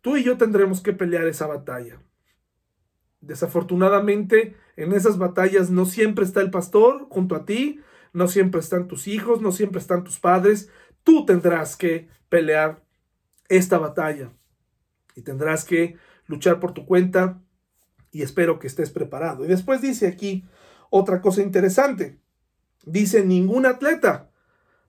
[0.00, 2.00] Tú y yo tendremos que pelear esa batalla.
[3.20, 7.82] Desafortunadamente, en esas batallas no siempre está el pastor junto a ti,
[8.14, 10.70] no siempre están tus hijos, no siempre están tus padres.
[11.04, 12.82] Tú tendrás que pelear
[13.50, 14.32] esta batalla
[15.18, 15.96] y tendrás que
[16.28, 17.42] luchar por tu cuenta
[18.12, 19.44] y espero que estés preparado.
[19.44, 20.44] Y después dice aquí
[20.90, 22.20] otra cosa interesante.
[22.86, 24.30] Dice ningún atleta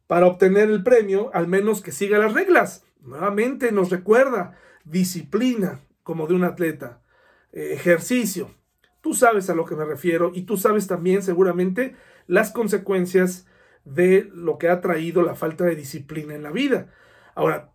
[0.05, 2.85] para obtener el premio, al menos que siga las reglas.
[3.01, 7.01] Nuevamente nos recuerda disciplina como de un atleta,
[7.51, 8.51] eh, ejercicio.
[9.01, 11.95] Tú sabes a lo que me refiero y tú sabes también seguramente
[12.27, 13.47] las consecuencias
[13.83, 16.93] de lo que ha traído la falta de disciplina en la vida.
[17.33, 17.73] Ahora,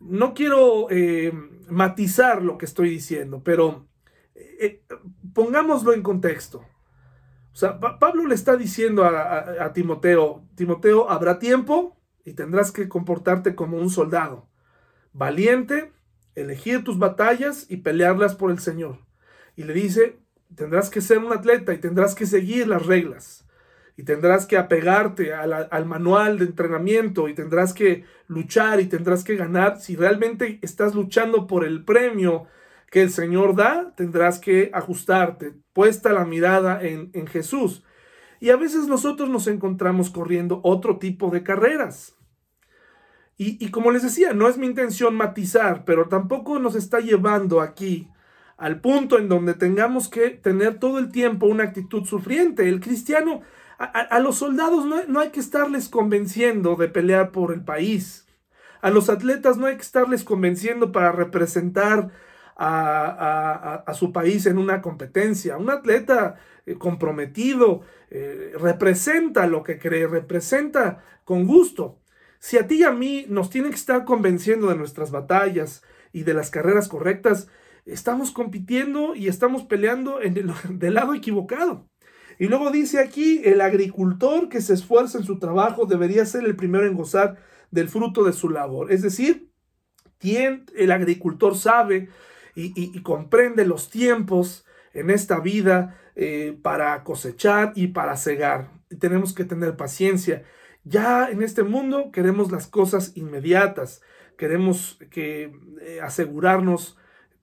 [0.00, 1.32] no quiero eh,
[1.68, 3.86] matizar lo que estoy diciendo, pero
[4.34, 4.82] eh,
[5.34, 6.64] pongámoslo en contexto.
[7.52, 13.56] O sea, Pablo le está diciendo a Timoteo, Timoteo, habrá tiempo y tendrás que comportarte
[13.56, 14.48] como un soldado,
[15.12, 15.92] valiente,
[16.34, 18.98] elegir tus batallas y pelearlas por el Señor.
[19.56, 20.20] Y le dice,
[20.54, 23.47] tendrás que ser un atleta y tendrás que seguir las reglas.
[23.98, 29.36] Y tendrás que apegarte al manual de entrenamiento y tendrás que luchar y tendrás que
[29.36, 29.80] ganar.
[29.80, 32.46] Si realmente estás luchando por el premio
[32.90, 37.84] que el Señor da, tendrás que ajustarte, puesta la mirada en, en Jesús.
[38.40, 42.14] Y a veces nosotros nos encontramos corriendo otro tipo de carreras.
[43.40, 48.08] Y, como les decía, no es mi intención matizar, pero tampoco nos está llevando aquí
[48.56, 52.68] al punto en donde tengamos que tener todo el tiempo una actitud sufriente.
[52.68, 53.42] El cristiano,
[53.78, 58.26] a, los soldados no, no, hay que estarles convenciendo de pelear por el país.
[58.80, 62.10] A los atletas no hay que estarles convenciendo para representar
[62.56, 65.56] a, su país en una competencia.
[65.56, 66.36] Un atleta
[66.66, 72.00] eh, comprometido eh, representa lo que cree, representa con gusto.
[72.40, 76.24] Si a ti y a mí nos tienen que estar convenciendo de nuestras batallas y
[76.24, 77.48] de las carreras correctas,
[77.86, 81.86] estamos compitiendo y estamos peleando en el, del lado equivocado.
[82.38, 86.56] Y luego dice aquí, el agricultor que se esfuerza en su trabajo debería ser el
[86.56, 87.38] primero en gozar
[87.70, 88.92] del fruto de su labor.
[88.92, 89.48] Es decir,
[90.20, 92.08] el agricultor sabe
[92.54, 98.72] y, comprende los tiempos en esta vida eh, para cosechar y para cegar.
[98.90, 100.42] Y tenemos que tener paciencia.
[100.84, 104.00] Ya en este mundo queremos las cosas inmediatas,
[104.36, 106.96] queremos que eh, asegurarnos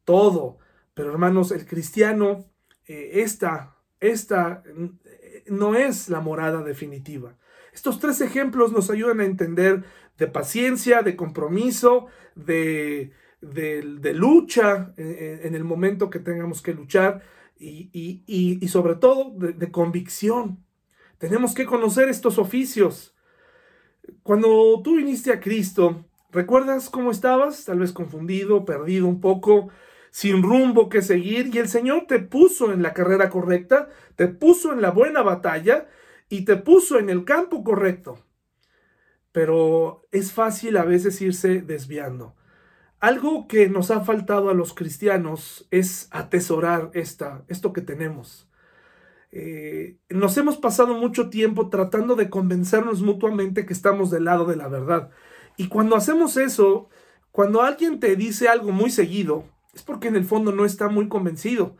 [0.04, 0.58] todo,
[0.94, 2.46] pero hermanos, el cristiano,
[2.88, 7.38] eh, esta, esta eh, no es la morada definitiva.
[7.74, 9.84] Estos tres ejemplos nos ayudan a entender
[10.18, 17.22] de paciencia, de compromiso, de, de, lucha en, el momento que tengamos que luchar
[17.60, 17.90] y,
[18.26, 20.66] y sobre todo de convicción.
[21.18, 23.16] Tenemos que conocer estos oficios.
[24.24, 27.66] Cuando tú viniste a Cristo, ¿recuerdas cómo estabas?
[27.66, 29.70] Tal vez confundido, perdido un poco,
[30.16, 34.72] sin rumbo que seguir, y el Señor te puso en la carrera correcta, te puso
[34.72, 35.90] en la buena batalla
[36.30, 38.24] y te puso en el campo correcto.
[39.34, 42.34] Pero es fácil a veces irse desviando.
[43.02, 48.50] Algo que nos ha faltado a los cristianos es atesorar esta, esto que tenemos.
[49.34, 54.56] Eh, nos hemos pasado mucho tiempo tratando de convencernos mutuamente que estamos del lado de
[54.56, 55.10] la verdad.
[55.58, 56.88] Y cuando hacemos eso,
[57.34, 61.10] cuando alguien te dice algo muy seguido, es porque en el fondo no está muy
[61.10, 61.76] convencido.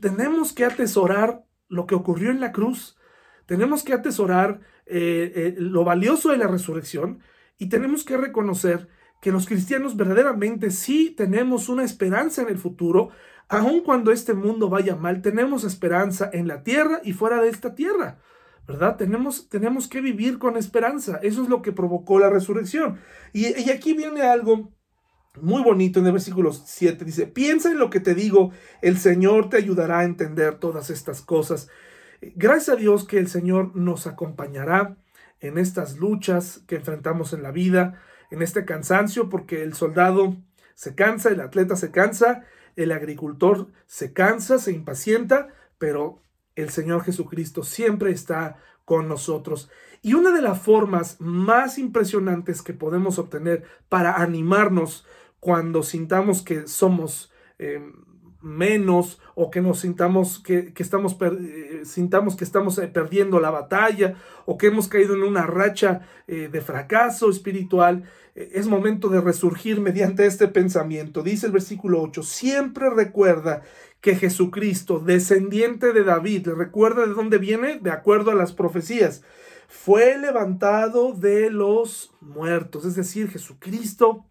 [0.00, 2.98] Tenemos que atesorar lo que ocurrió en la cruz.
[3.46, 7.20] Tenemos que atesorar eh, eh, lo valioso de la resurrección
[7.58, 8.88] y tenemos que reconocer
[9.20, 13.10] que los cristianos verdaderamente sí tenemos una esperanza en el futuro,
[13.48, 17.74] aun cuando este mundo vaya mal, tenemos esperanza en la tierra y fuera de esta
[17.74, 18.18] tierra.
[18.66, 18.96] ¿verdad?
[18.96, 21.18] Tenemos, tenemos que vivir con esperanza.
[21.22, 23.00] Eso es lo que provocó la resurrección.
[23.32, 24.72] Y, y, aquí viene algo
[25.40, 27.04] muy bonito en el versículo 7.
[27.04, 28.52] Dice, piensa en lo que te digo,
[28.82, 31.68] el Señor te ayudará a entender todas estas cosas.
[32.20, 34.96] Gracias a Dios que el Señor nos acompañará
[35.40, 40.36] en estas luchas que enfrentamos en la vida, en este cansancio, porque el soldado
[40.74, 42.44] se cansa, el atleta se cansa,
[42.76, 46.22] el agricultor se cansa, se impacienta, pero
[46.54, 49.70] el Señor Jesucristo siempre está con nosotros.
[50.02, 55.06] Y una de las formas más impresionantes que podemos obtener para animarnos
[55.42, 57.82] cuando sintamos que somos eh,
[58.42, 64.14] menos o que nos sintamos que, estamos eh, sintamos que estamos eh, perdiendo la batalla
[64.46, 70.26] o que hemos caído en una racha de fracaso espiritual, es momento de resurgir mediante
[70.26, 71.22] este pensamiento.
[71.22, 73.62] Dice el versículo 8, siempre recuerda
[74.00, 79.22] que Jesucristo, descendiente de David, recuerda de dónde viene, de acuerdo a las profecías,
[79.68, 84.24] fue levantado de los muertos, es decir, Jesucristo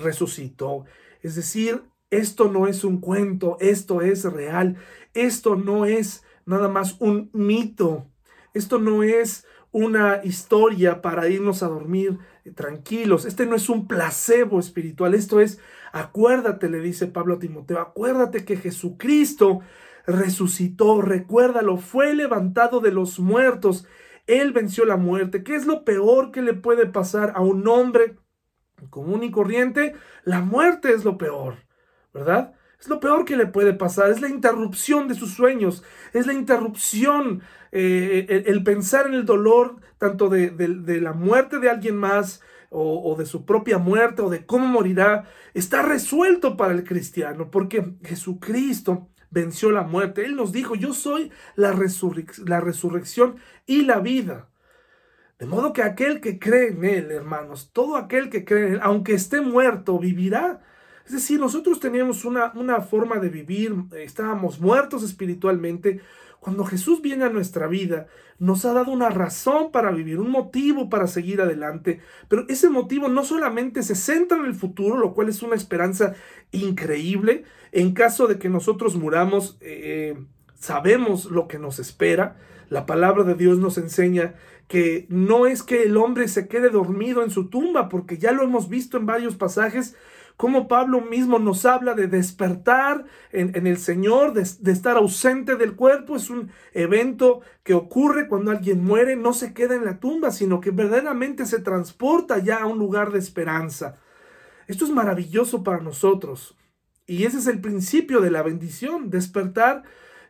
[0.00, 0.84] resucitó.
[1.22, 4.76] Es decir, esto no es un cuento, esto es real,
[5.14, 8.10] esto no es nada más un mito,
[8.54, 12.18] esto no es una historia para irnos a dormir
[12.56, 15.60] tranquilos, este no es un placebo espiritual, esto es,
[15.92, 19.60] acuérdate, le dice Pablo a Timoteo, acuérdate que Jesucristo
[20.06, 23.86] resucitó, recuérdalo, fue levantado de los muertos,
[24.26, 25.42] él venció la muerte.
[25.42, 28.16] ¿Qué es lo peor que le puede pasar a un hombre
[28.88, 29.94] común y corriente?
[30.24, 31.56] La muerte es lo peor.
[32.12, 32.54] ¿verdad?
[32.78, 36.32] Es lo peor que le puede pasar, es la interrupción de sus sueños, es la
[36.32, 40.50] interrupción, eh, el, pensar en el dolor tanto de,
[41.00, 45.82] la muerte de alguien más o, de su propia muerte o de cómo morirá, está
[45.82, 50.24] resuelto para el cristiano, porque Jesucristo venció la muerte.
[50.24, 51.76] Él nos dijo, yo soy la,
[52.46, 54.48] la resurrección y la vida.
[55.40, 58.80] De modo que aquel que cree en Él, hermanos, todo aquel que cree en Él,
[58.82, 60.60] aunque esté muerto, vivirá.
[61.06, 66.02] Es decir, nosotros teníamos una, una forma de vivir, estábamos muertos espiritualmente.
[66.40, 68.06] Cuando Jesús viene a nuestra vida,
[68.38, 73.08] nos ha dado una razón para vivir, un motivo para seguir adelante, pero ese motivo
[73.08, 76.14] no solamente se centra en el futuro, lo cual es una esperanza
[76.52, 77.44] increíble.
[77.72, 80.22] En caso de que nosotros muramos, eh,
[80.54, 82.36] sabemos lo que nos espera.
[82.68, 84.34] La palabra de Dios nos enseña
[84.70, 88.44] que no es que el hombre se quede dormido en su tumba, porque ya lo
[88.44, 89.96] hemos visto en varios pasajes,
[90.36, 96.14] como Pablo mismo nos habla de despertar en, el Señor, de, estar ausente del cuerpo.
[96.14, 100.60] Es un evento que ocurre cuando alguien muere, no se queda en la tumba, sino
[100.60, 103.98] que verdaderamente se transporta ya a un lugar de esperanza.
[104.68, 106.56] Esto es maravilloso para nosotros.
[107.08, 109.82] Y ese es el principio de la bendición, despertar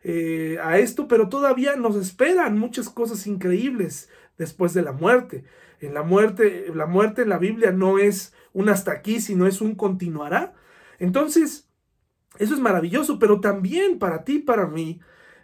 [0.03, 4.09] eh, a esto, pero todavía nos esperan muchas cosas increíbles
[4.41, 5.43] después de la muerte.
[5.79, 9.61] En la muerte, la muerte en la Biblia no es un hasta aquí, sino es
[9.61, 10.53] un continuará.
[10.97, 11.69] Entonces,
[12.39, 14.99] eso es maravilloso, pero también para ti, para mí,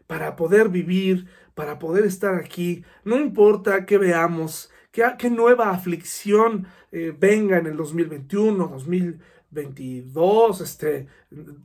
[0.08, 7.16] para poder vivir, para poder estar aquí, no importa que veamos, qué, nueva aflicción eh,
[7.18, 11.08] venga en el 2021, 2022, este,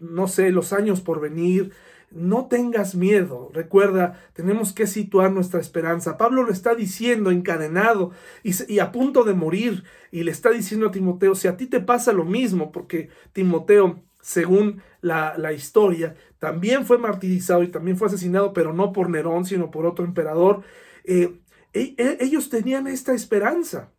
[0.01, 1.73] no sé, los años por venir,
[2.15, 3.51] no tengas miedo.
[3.53, 6.17] Recuerda, tenemos que situar nuestra esperanza.
[6.17, 9.85] Pablo lo está diciendo encadenado y, a punto de morir.
[10.11, 14.03] Y le está diciendo a Timoteo, si a ti te pasa lo mismo, porque Timoteo,
[14.21, 19.71] según la, historia, también fue martirizado y también fue asesinado, pero no por Nerón, sino
[19.71, 20.63] por otro emperador.
[21.05, 21.41] Eh,
[21.73, 23.91] e, e, ellos tenían esta esperanza.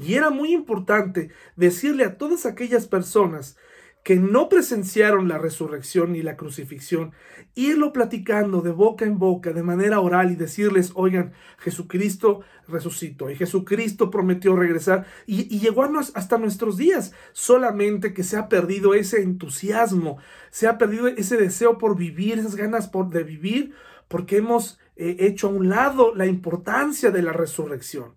[0.00, 3.56] Y era muy importante decirle a todas aquellas personas
[4.02, 7.12] que no presenciaron la resurrección ni la crucifixión,
[7.54, 13.36] irlo platicando de boca en boca, de manera oral y decirles, oigan, Jesucristo resucitó y
[13.36, 15.84] Jesucristo prometió regresar y, llegó
[16.14, 20.18] hasta nuestros días, solamente que se ha perdido ese entusiasmo,
[20.50, 23.74] se ha perdido ese deseo por vivir, esas ganas por, de vivir,
[24.08, 28.14] porque hemos eh, hecho a un lado la importancia de la resurrección.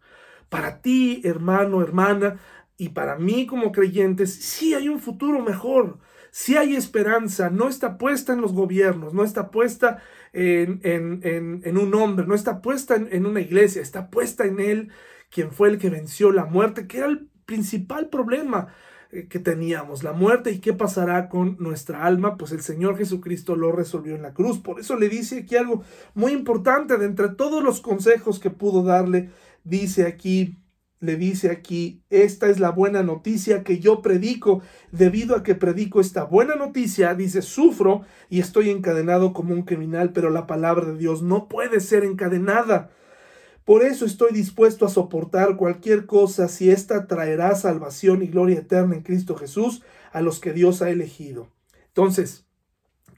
[0.49, 2.39] Para ti, hermano, hermana,
[2.81, 5.99] y para mí como creyentes, sí hay un futuro mejor,
[6.31, 10.01] sí hay esperanza, no está puesta en los gobiernos, no está puesta
[10.33, 14.89] en, en, un hombre, no está puesta en, una iglesia, está puesta en Él,
[15.29, 18.73] quien fue el que venció la muerte, que era el principal problema
[19.11, 23.55] eh, que teníamos, la muerte y qué pasará con nuestra alma, pues el Señor Jesucristo
[23.55, 24.57] lo resolvió en la cruz.
[24.57, 25.83] Por eso le dice aquí algo
[26.15, 29.29] muy importante de entre todos los consejos que pudo darle,
[29.63, 30.57] dice aquí,
[31.01, 34.61] le dice aquí, esta es la buena noticia que yo predico.
[34.91, 40.13] Debido a que predico esta buena noticia, dice, sufro y estoy encadenado como un criminal,
[40.13, 42.91] pero la palabra de Dios no puede ser encadenada.
[43.65, 48.95] Por eso estoy dispuesto a soportar cualquier cosa si ésta traerá salvación y gloria eterna
[48.95, 49.81] en Cristo Jesús
[50.11, 51.49] a los que Dios ha elegido.
[51.87, 52.45] Entonces,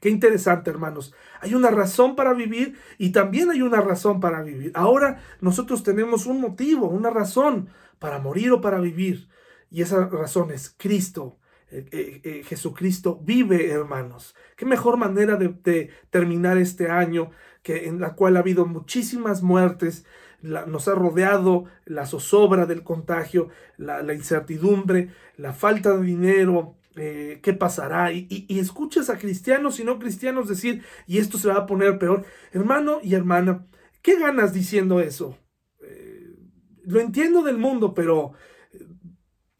[0.04, 1.14] Qué interesante, hermanos.
[1.40, 4.70] Hay una razón para vivir y también hay una razón para vivir.
[4.74, 9.30] Ahora nosotros tenemos un motivo, una razón para morir o para vivir.
[9.70, 11.38] Y esa razón es Cristo.
[11.70, 14.36] Eh, eh, eh, Jesucristo vive, hermanos.
[14.56, 17.30] Qué mejor manera de, terminar este año
[17.62, 20.04] que en la cual ha habido muchísimas muertes,
[20.42, 23.48] nos ha rodeado la zozobra del contagio,
[23.78, 28.12] la, la incertidumbre, la falta de dinero, eh, qué pasará.
[28.12, 32.24] Y, escuchas a cristianos y no cristianos decir, y esto se va a poner peor.
[32.52, 33.66] Hermano y hermana,
[34.02, 35.36] ¿qué ganas diciendo eso?
[35.82, 36.36] Eh,
[36.84, 38.32] lo entiendo del mundo, pero
[38.72, 38.86] eh,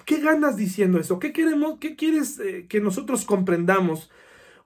[0.05, 1.19] ¿qué ganas diciendo eso?
[1.19, 4.11] ¿Qué queremos, qué quieres que nosotros comprendamos?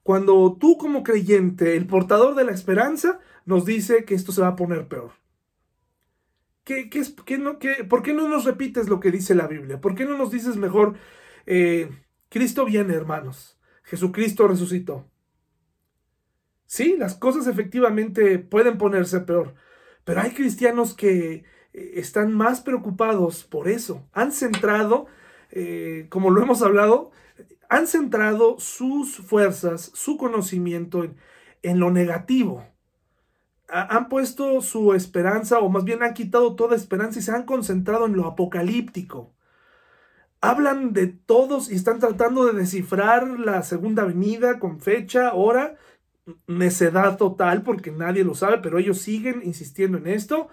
[0.03, 4.49] Cuando tú como creyente, el portador de la esperanza, nos dice que esto se va
[4.49, 5.13] a poner peor.
[6.65, 7.59] ¿Qué, qué qué no,
[7.89, 9.81] ¿Por qué no nos repites lo que dice la Biblia?
[9.81, 10.97] ¿Por qué no nos dices mejor,
[12.29, 13.59] Cristo viene, hermanos.
[13.85, 15.07] Jesucristo resucitó.
[16.67, 19.55] Sí, las cosas efectivamente pueden ponerse peor,
[20.05, 24.07] pero hay cristianos que eh, están más preocupados por eso.
[24.13, 25.07] Han centrado,
[25.51, 27.11] eh, como lo hemos hablado,
[27.71, 31.17] han centrado sus fuerzas, su conocimiento en,
[31.63, 32.65] en lo negativo.
[33.69, 38.07] han puesto su esperanza, o más bien han quitado toda esperanza y se han concentrado
[38.07, 39.35] en lo apocalíptico
[40.41, 45.77] hablan de todos y están tratando de descifrar la segunda venida con fecha, hora,
[46.47, 50.49] necedad total porque nadie lo sabe, pero ellos siguen insistiendo en esto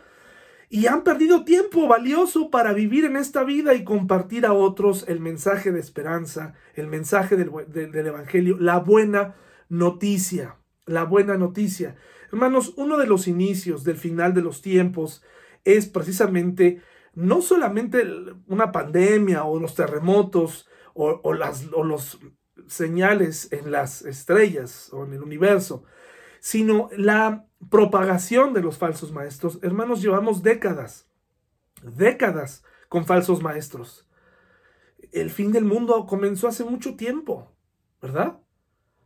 [0.70, 5.20] y han perdido tiempo valioso para vivir en esta vida y compartir a otros el
[5.20, 9.36] mensaje de esperanza, el mensaje del, del Evangelio, la buena
[9.70, 11.96] noticia, la buena noticia.
[12.32, 15.24] Hermanos, uno de los inicios del final de los tiempos
[15.64, 16.82] es precisamente
[17.16, 18.06] no solamente
[18.48, 22.20] una pandemia o los terremotos o, las, o los
[22.68, 25.84] señales en las estrellas o en el universo,
[26.40, 29.60] sino la propagación de los falsos maestros.
[29.62, 31.10] Hermanos, llevamos décadas,
[31.82, 34.08] décadas con falsos maestros.
[35.12, 37.52] El fin del mundo comenzó hace mucho tiempo,
[38.02, 38.40] ¿verdad?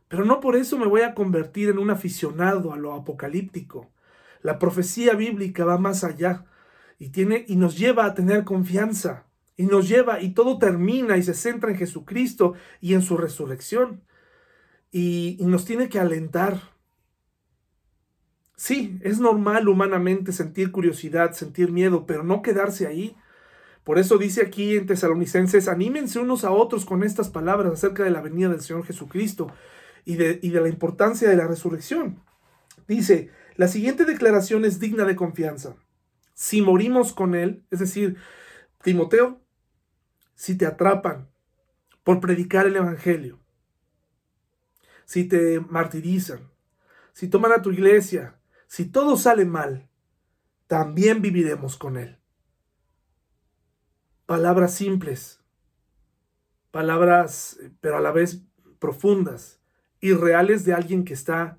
[0.08, 3.90] Pero no por eso me voy a convertir en un aficionado a lo apocalíptico.
[4.42, 6.46] La profecía bíblica va más allá
[7.00, 9.24] y, tiene, y nos lleva a tener confianza.
[9.56, 14.02] Y nos lleva y todo termina y se centra en Jesucristo y en su resurrección.
[14.92, 16.60] Y, nos tiene que alentar.
[18.54, 23.16] Sí, es normal humanamente sentir curiosidad, sentir miedo, pero no quedarse ahí.
[23.82, 28.10] Por eso dice aquí en Tesalonicenses, anímense unos a otros con estas palabras acerca de
[28.10, 29.50] la venida del Señor Jesucristo
[30.04, 32.22] y de, y de la importancia de la resurrección.
[32.86, 35.76] Dice, la siguiente declaración es digna de confianza
[36.40, 38.16] si morimos con Él, es decir,
[38.82, 39.42] Timoteo,
[40.34, 41.28] si te atrapan
[42.02, 43.38] por predicar el Evangelio,
[45.04, 46.50] si te martirizan,
[47.12, 49.90] si toman a tu iglesia, si todo sale mal,
[50.66, 52.18] también viviremos con Él.
[54.24, 55.42] Palabras simples,
[56.70, 58.40] palabras, pero a la vez
[58.78, 59.60] profundas
[60.00, 61.58] y reales de alguien que está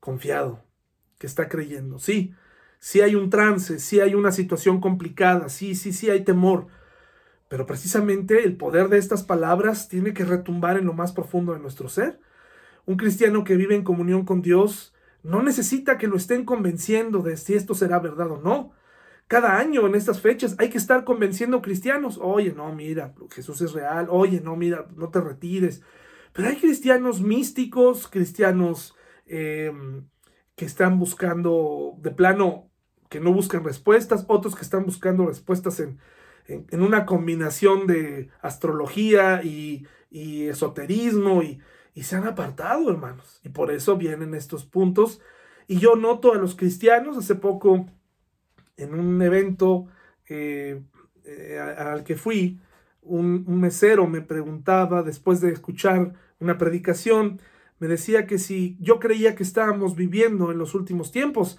[0.00, 0.64] confiado,
[1.16, 2.00] que está creyendo.
[2.00, 2.34] Sí,
[2.80, 6.66] si hay un trance, si hay una situación complicada, sí, sí, sí hay temor.
[7.48, 11.60] Pero precisamente el poder de estas palabras tiene que retumbar en lo más profundo de
[11.60, 12.20] nuestro ser.
[12.86, 17.36] Un cristiano que vive en comunión con Dios no necesita que lo estén convenciendo de
[17.36, 18.72] si esto será verdad o no.
[19.28, 22.18] Cada año en estas fechas hay que estar convenciendo cristianos.
[22.20, 24.06] Oye, no, mira, Jesús es real.
[24.10, 25.82] Oye, no, mira, no te retires.
[26.32, 30.08] Pero hay cristianos místicos, cristianos em,
[30.56, 32.69] que están buscando de plano
[33.10, 35.98] que no buscan respuestas, otros que están buscando respuestas en,
[36.72, 41.60] una combinación de astrología y, esoterismo y,
[42.02, 43.40] se han apartado, hermanos.
[43.44, 45.20] Y por eso vienen estos puntos.
[45.66, 47.86] Y yo noto a los cristianos, hace poco,
[48.78, 49.86] en un evento
[50.28, 50.82] eh,
[51.24, 52.58] eh, al que fui,
[53.02, 57.40] un, mesero me preguntaba, después de escuchar una predicación,
[57.78, 61.58] me decía que si yo creía que estábamos viviendo en los últimos tiempos,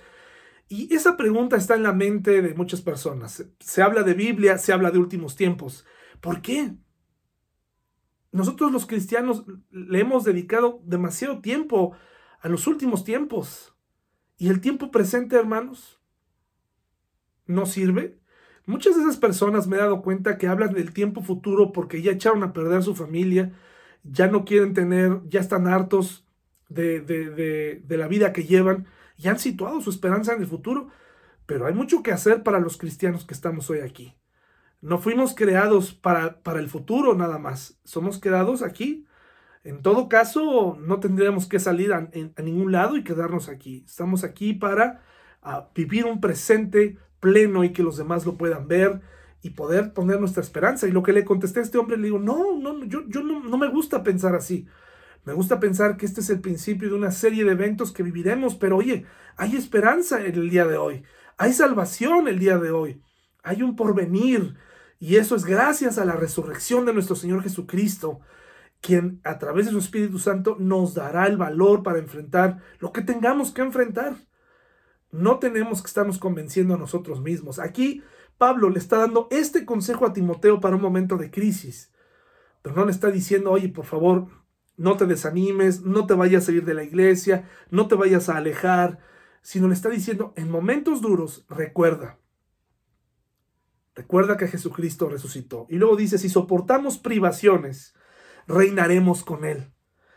[0.71, 3.45] y esa pregunta está en la mente de muchas personas.
[3.59, 5.85] Se habla de Biblia, se habla de últimos tiempos,
[6.21, 6.75] ¿Por qué?
[8.31, 11.93] Nosotros los cristianos le hemos dedicado demasiado tiempo
[12.39, 13.75] a los últimos tiempos.
[14.37, 15.99] ¿Y el tiempo presente, hermanos?
[17.47, 18.19] ¿No sirve?
[18.65, 22.11] Muchas de esas personas me he dado cuenta que hablan del tiempo futuro porque ya
[22.11, 23.51] echaron a perder su familia,
[24.03, 26.25] ya no quieren tener, ya están hartos
[26.69, 28.85] de, de, de, la vida que llevan,
[29.21, 30.89] ya han situado su esperanza en el futuro.
[31.45, 34.15] Pero hay mucho que hacer para los cristianos que estamos hoy aquí.
[34.81, 39.05] No fuimos creados para, para el futuro nada más, somos creados aquí.
[39.63, 42.09] En todo caso, no tendríamos que salir a,
[42.41, 43.83] ningún lado y quedarnos aquí.
[43.85, 45.03] Estamos aquí para
[45.75, 49.01] vivir un presente pleno y que los demás lo puedan ver
[49.43, 50.87] y poder poner nuestra esperanza.
[50.87, 53.57] Y lo que le contesté a este hombre, le digo, no, no, yo, yo no
[53.57, 54.67] me gusta pensar así.
[55.23, 58.55] Me gusta pensar que este es el principio de una serie de eventos que viviremos,
[58.55, 59.05] pero oye,
[59.37, 61.03] hay esperanza en el día de hoy,
[61.37, 63.01] hay salvación el día de hoy,
[63.43, 64.55] hay un porvenir,
[64.99, 68.19] y eso es gracias a la resurrección de nuestro Señor Jesucristo,
[68.81, 73.01] quien a través de su Espíritu Santo nos dará el valor para enfrentar lo que
[73.01, 74.15] tengamos que enfrentar.
[75.11, 77.59] No tenemos que estarnos convenciendo a nosotros mismos.
[77.59, 78.01] Aquí
[78.37, 81.91] Pablo le está dando este consejo a Timoteo para un momento de crisis,
[82.61, 84.27] pero no le está diciendo, oye, por favor,
[84.81, 88.37] no te desanimes, no te vayas a ir de la iglesia, no te vayas a
[88.37, 88.99] alejar,
[89.41, 92.19] sino le está diciendo, en momentos duros, recuerda,
[93.93, 95.67] Recuerda que Jesucristo resucitó.
[95.69, 97.93] Y luego dice, si soportamos privaciones,
[98.47, 99.73] reinaremos con Él.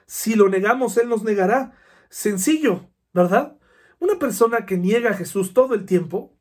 [0.06, 1.76] Si lo negamos, Él nos negará.
[2.08, 3.58] Sencillo, ¿verdad?
[3.98, 6.34] Una persona que niega a Jesús todo el tiempo,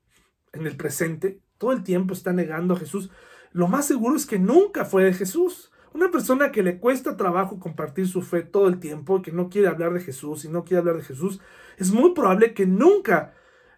[0.51, 3.09] en el presente, todo el tiempo está negando a Jesús,
[3.51, 5.71] lo más seguro es que nunca fue de Jesús.
[5.93, 9.67] Una persona que le cuesta trabajo compartir su fe todo el tiempo, que no quiere
[9.67, 11.39] hablar de Jesús y no quiere hablar de Jesús,
[11.77, 13.33] es muy probable que nunca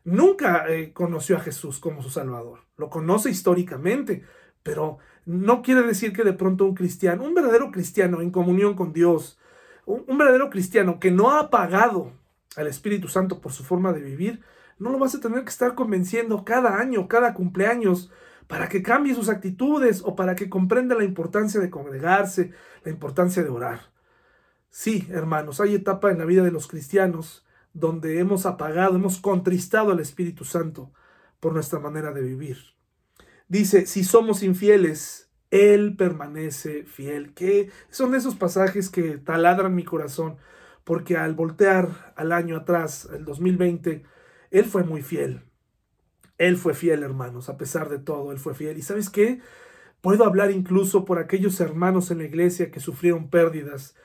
[0.06, 2.60] nunca eh, conoció a Jesús como su Salvador.
[2.78, 4.24] Lo conoce históricamente,
[4.64, 8.94] pero no quiere decir que de pronto un cristiano, un verdadero cristiano en comunión con
[8.94, 9.38] Dios,
[9.86, 12.14] un, verdadero cristiano que no ha apagado
[12.56, 14.42] al Espíritu Santo por su forma de vivir,
[14.78, 18.12] no lo vas a tener que estar convenciendo cada año, cada cumpleaños,
[18.48, 22.52] para que cambie sus actitudes o para que comprenda la importancia de congregarse,
[22.84, 23.92] la importancia de orar.
[24.70, 29.92] Sí, hermanos, hay etapa en la vida de los cristianos donde hemos apagado, hemos contristado
[29.92, 30.92] al Espíritu Santo
[31.40, 32.58] por nuestra manera de vivir.
[33.48, 37.34] Dice, si somos infieles, Él permanece fiel.
[37.34, 40.38] Que son esos pasajes que taladran mi corazón,
[40.84, 44.04] porque al voltear al año atrás, el 2020,
[44.52, 45.44] Él fue muy fiel.
[46.38, 48.78] Él fue fiel, hermanos, a pesar de todo, Él fue fiel.
[48.78, 49.40] ¿Y sabes qué?
[50.02, 53.96] Puedo hablar incluso por aquellos hermanos en la iglesia que sufrieron pérdidas.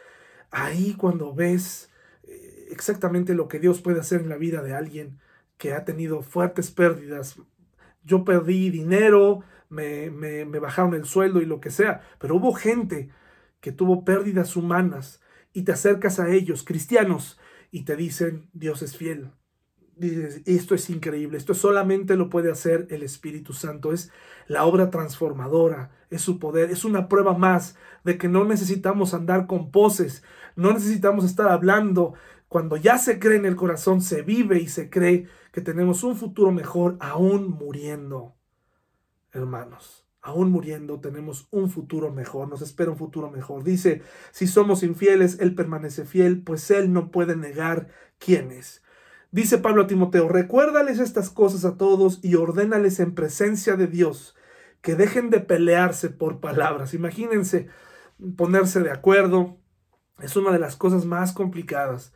[0.51, 1.91] Ahí cuando ves
[2.71, 5.19] exactamente lo que Dios puede hacer en la vida de alguien
[5.59, 7.39] que ha tenido fuertes pérdidas.
[8.03, 13.11] Yo perdí dinero, me, me, bajaron el sueldo y lo que sea, pero hubo gente
[13.61, 15.21] que tuvo pérdidas humanas
[15.53, 17.39] y te acercas a ellos, cristianos,
[17.71, 19.31] y te dicen, Dios es fiel.
[20.01, 24.11] Dices, esto es increíble, esto solamente lo puede hacer el Espíritu Santo, es
[24.47, 29.47] la obra transformadora, es su poder, es una prueba más de que no necesitamos andar
[29.47, 30.23] con poses,
[30.57, 32.15] no necesitamos estar hablando
[32.49, 36.17] cuando ya se cree en el corazón, se vive y se cree que tenemos un
[36.17, 38.35] futuro mejor aún muriendo.
[39.33, 43.65] Hermanos, aún muriendo tenemos un futuro mejor, nos espera un futuro mejor.
[43.65, 47.89] Dice, si somos infieles, Él permanece fiel, pues Él no puede negar
[48.19, 48.83] quién es.
[49.33, 54.35] Dice Pablo a Timoteo, recuérdales estas cosas a todos y ordénales en presencia de Dios
[54.81, 56.95] que dejen de pelearse por palabras.
[56.95, 57.69] Imagínense
[58.37, 59.57] ponerse de acuerdo.
[60.21, 62.13] Es una de las cosas más complicadas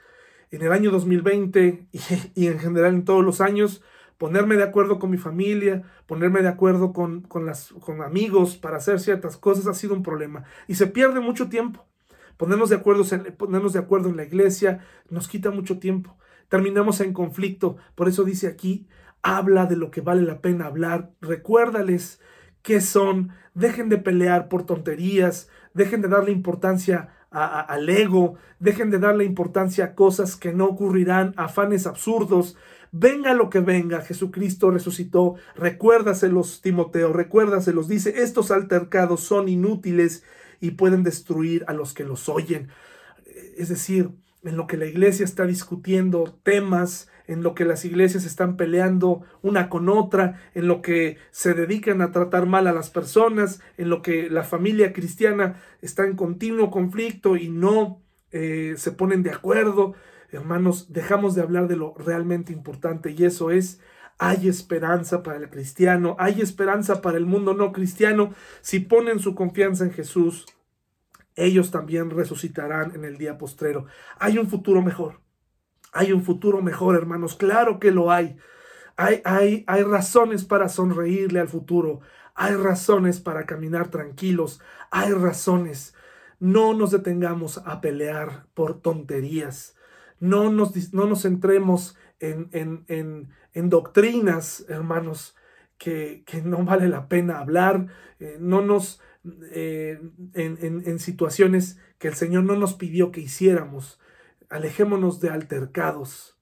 [0.51, 1.89] en el año 2020
[2.35, 3.81] y, en general en todos los años,
[4.19, 8.79] ponerme de acuerdo con mi familia, ponerme de acuerdo con, con, las, con amigos para
[8.79, 11.87] hacer ciertas cosas ha sido un problema y se pierde mucho tiempo.
[12.37, 13.05] Ponernos de, acuerdo
[13.39, 16.17] ponernos de acuerdo en la iglesia nos quita mucho tiempo.
[16.49, 17.77] Terminamos en conflicto.
[17.95, 18.87] Por eso dice aquí,
[19.23, 21.11] habla de lo que vale la pena hablar.
[21.21, 22.21] Recuérdales
[22.63, 23.31] qué son.
[23.55, 25.49] Dejen de pelear por tonterías.
[25.75, 31.35] Dejen de darle importancia al ego, dejen de darle importancia a cosas que no ocurrirán,
[31.37, 32.57] afanes absurdos.
[32.93, 35.35] Venga lo que venga, Jesucristo resucitó.
[35.57, 37.89] Recuérdaselos, Timoteo, recuérdaselos.
[37.89, 40.23] Dice, estos altercados son inútiles
[40.61, 42.69] y pueden destruir a los que los oyen.
[43.57, 44.11] Es decir,
[44.45, 49.23] en lo que la iglesia está discutiendo temas, en lo que las iglesias están peleando
[49.43, 53.89] una con otra, en lo que se dedican a tratar mal a las personas, en
[53.89, 59.31] lo que la familia cristiana está en continuo conflicto y no eh, se ponen de
[59.31, 59.95] acuerdo.
[60.31, 63.81] Hermanos, dejamos de hablar de lo realmente importante y eso es
[64.19, 68.35] Hay esperanza para el cristiano, hay esperanza para el mundo no cristiano.
[68.61, 70.47] Si ponen su confianza en Jesús,
[71.37, 73.87] ellos también resucitarán en el día postrero.
[74.19, 75.21] Hay un futuro mejor.
[75.93, 77.37] Hay un futuro mejor, hermanos.
[77.37, 78.37] Claro que lo hay.
[78.97, 82.01] Hay, hay, hay razones para sonreírle al futuro.
[82.35, 84.61] Hay razones para caminar tranquilos.
[84.91, 85.95] Hay razones.
[86.39, 89.77] No nos detengamos a pelear por tonterías.
[90.21, 95.37] No nos, no nos centremos en, en, en, doctrinas, hermanos,
[95.79, 97.89] que, que, no vale la pena hablar.
[98.21, 99.01] Eh, no nos
[99.53, 100.01] eh,
[100.35, 103.99] en, situaciones que el Señor no nos pidió que hiciéramos.
[104.51, 106.39] Alejémonos de altercados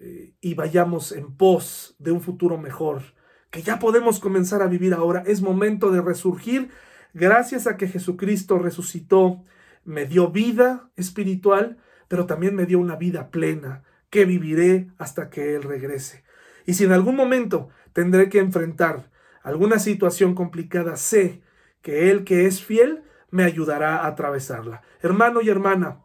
[0.00, 3.02] eh, y vayamos en pos de un futuro mejor,
[3.50, 5.22] que ya podemos comenzar a vivir ahora.
[5.26, 6.70] Es momento de resurgir
[7.12, 9.44] gracias a que Jesucristo resucitó,
[9.84, 11.78] me dio vida espiritual,
[12.08, 16.24] pero también me dio una vida plena, que viviré hasta que Él regrese.
[16.64, 19.10] Y si en algún momento tendré que enfrentar
[19.42, 21.42] alguna situación complicada, sé
[21.82, 24.82] que Él que es fiel me ayudará a atravesarla.
[25.00, 26.00] Hermano y hermana,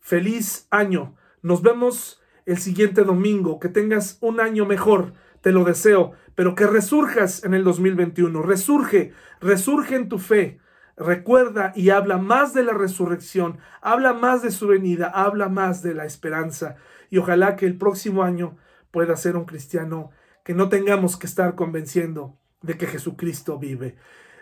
[0.00, 1.16] feliz año.
[1.40, 3.58] Nos vemos el siguiente domingo.
[3.58, 5.14] Que tengas un año mejor.
[5.40, 6.12] Te lo deseo.
[6.34, 8.42] Pero que resurjas en el 2021.
[8.42, 10.60] Resurge, resurge en tu fe.
[10.96, 13.58] Recuerda y habla más de la resurrección.
[13.80, 15.08] Habla más de su venida.
[15.08, 16.76] Habla más de la esperanza.
[17.10, 18.56] Y ojalá que el próximo año
[18.90, 20.10] pueda ser un cristiano
[20.44, 23.96] que no tengamos que estar convenciendo de que Jesucristo vive.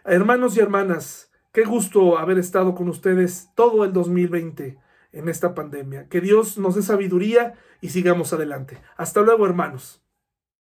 [0.05, 4.79] Hermanos y hermanas, qué gusto haber estado con ustedes todo el 2020
[5.13, 6.09] en esta pandemia.
[6.09, 8.79] Que Dios nos dé sabiduría y sigamos adelante.
[8.97, 10.00] Hasta luego, hermanos.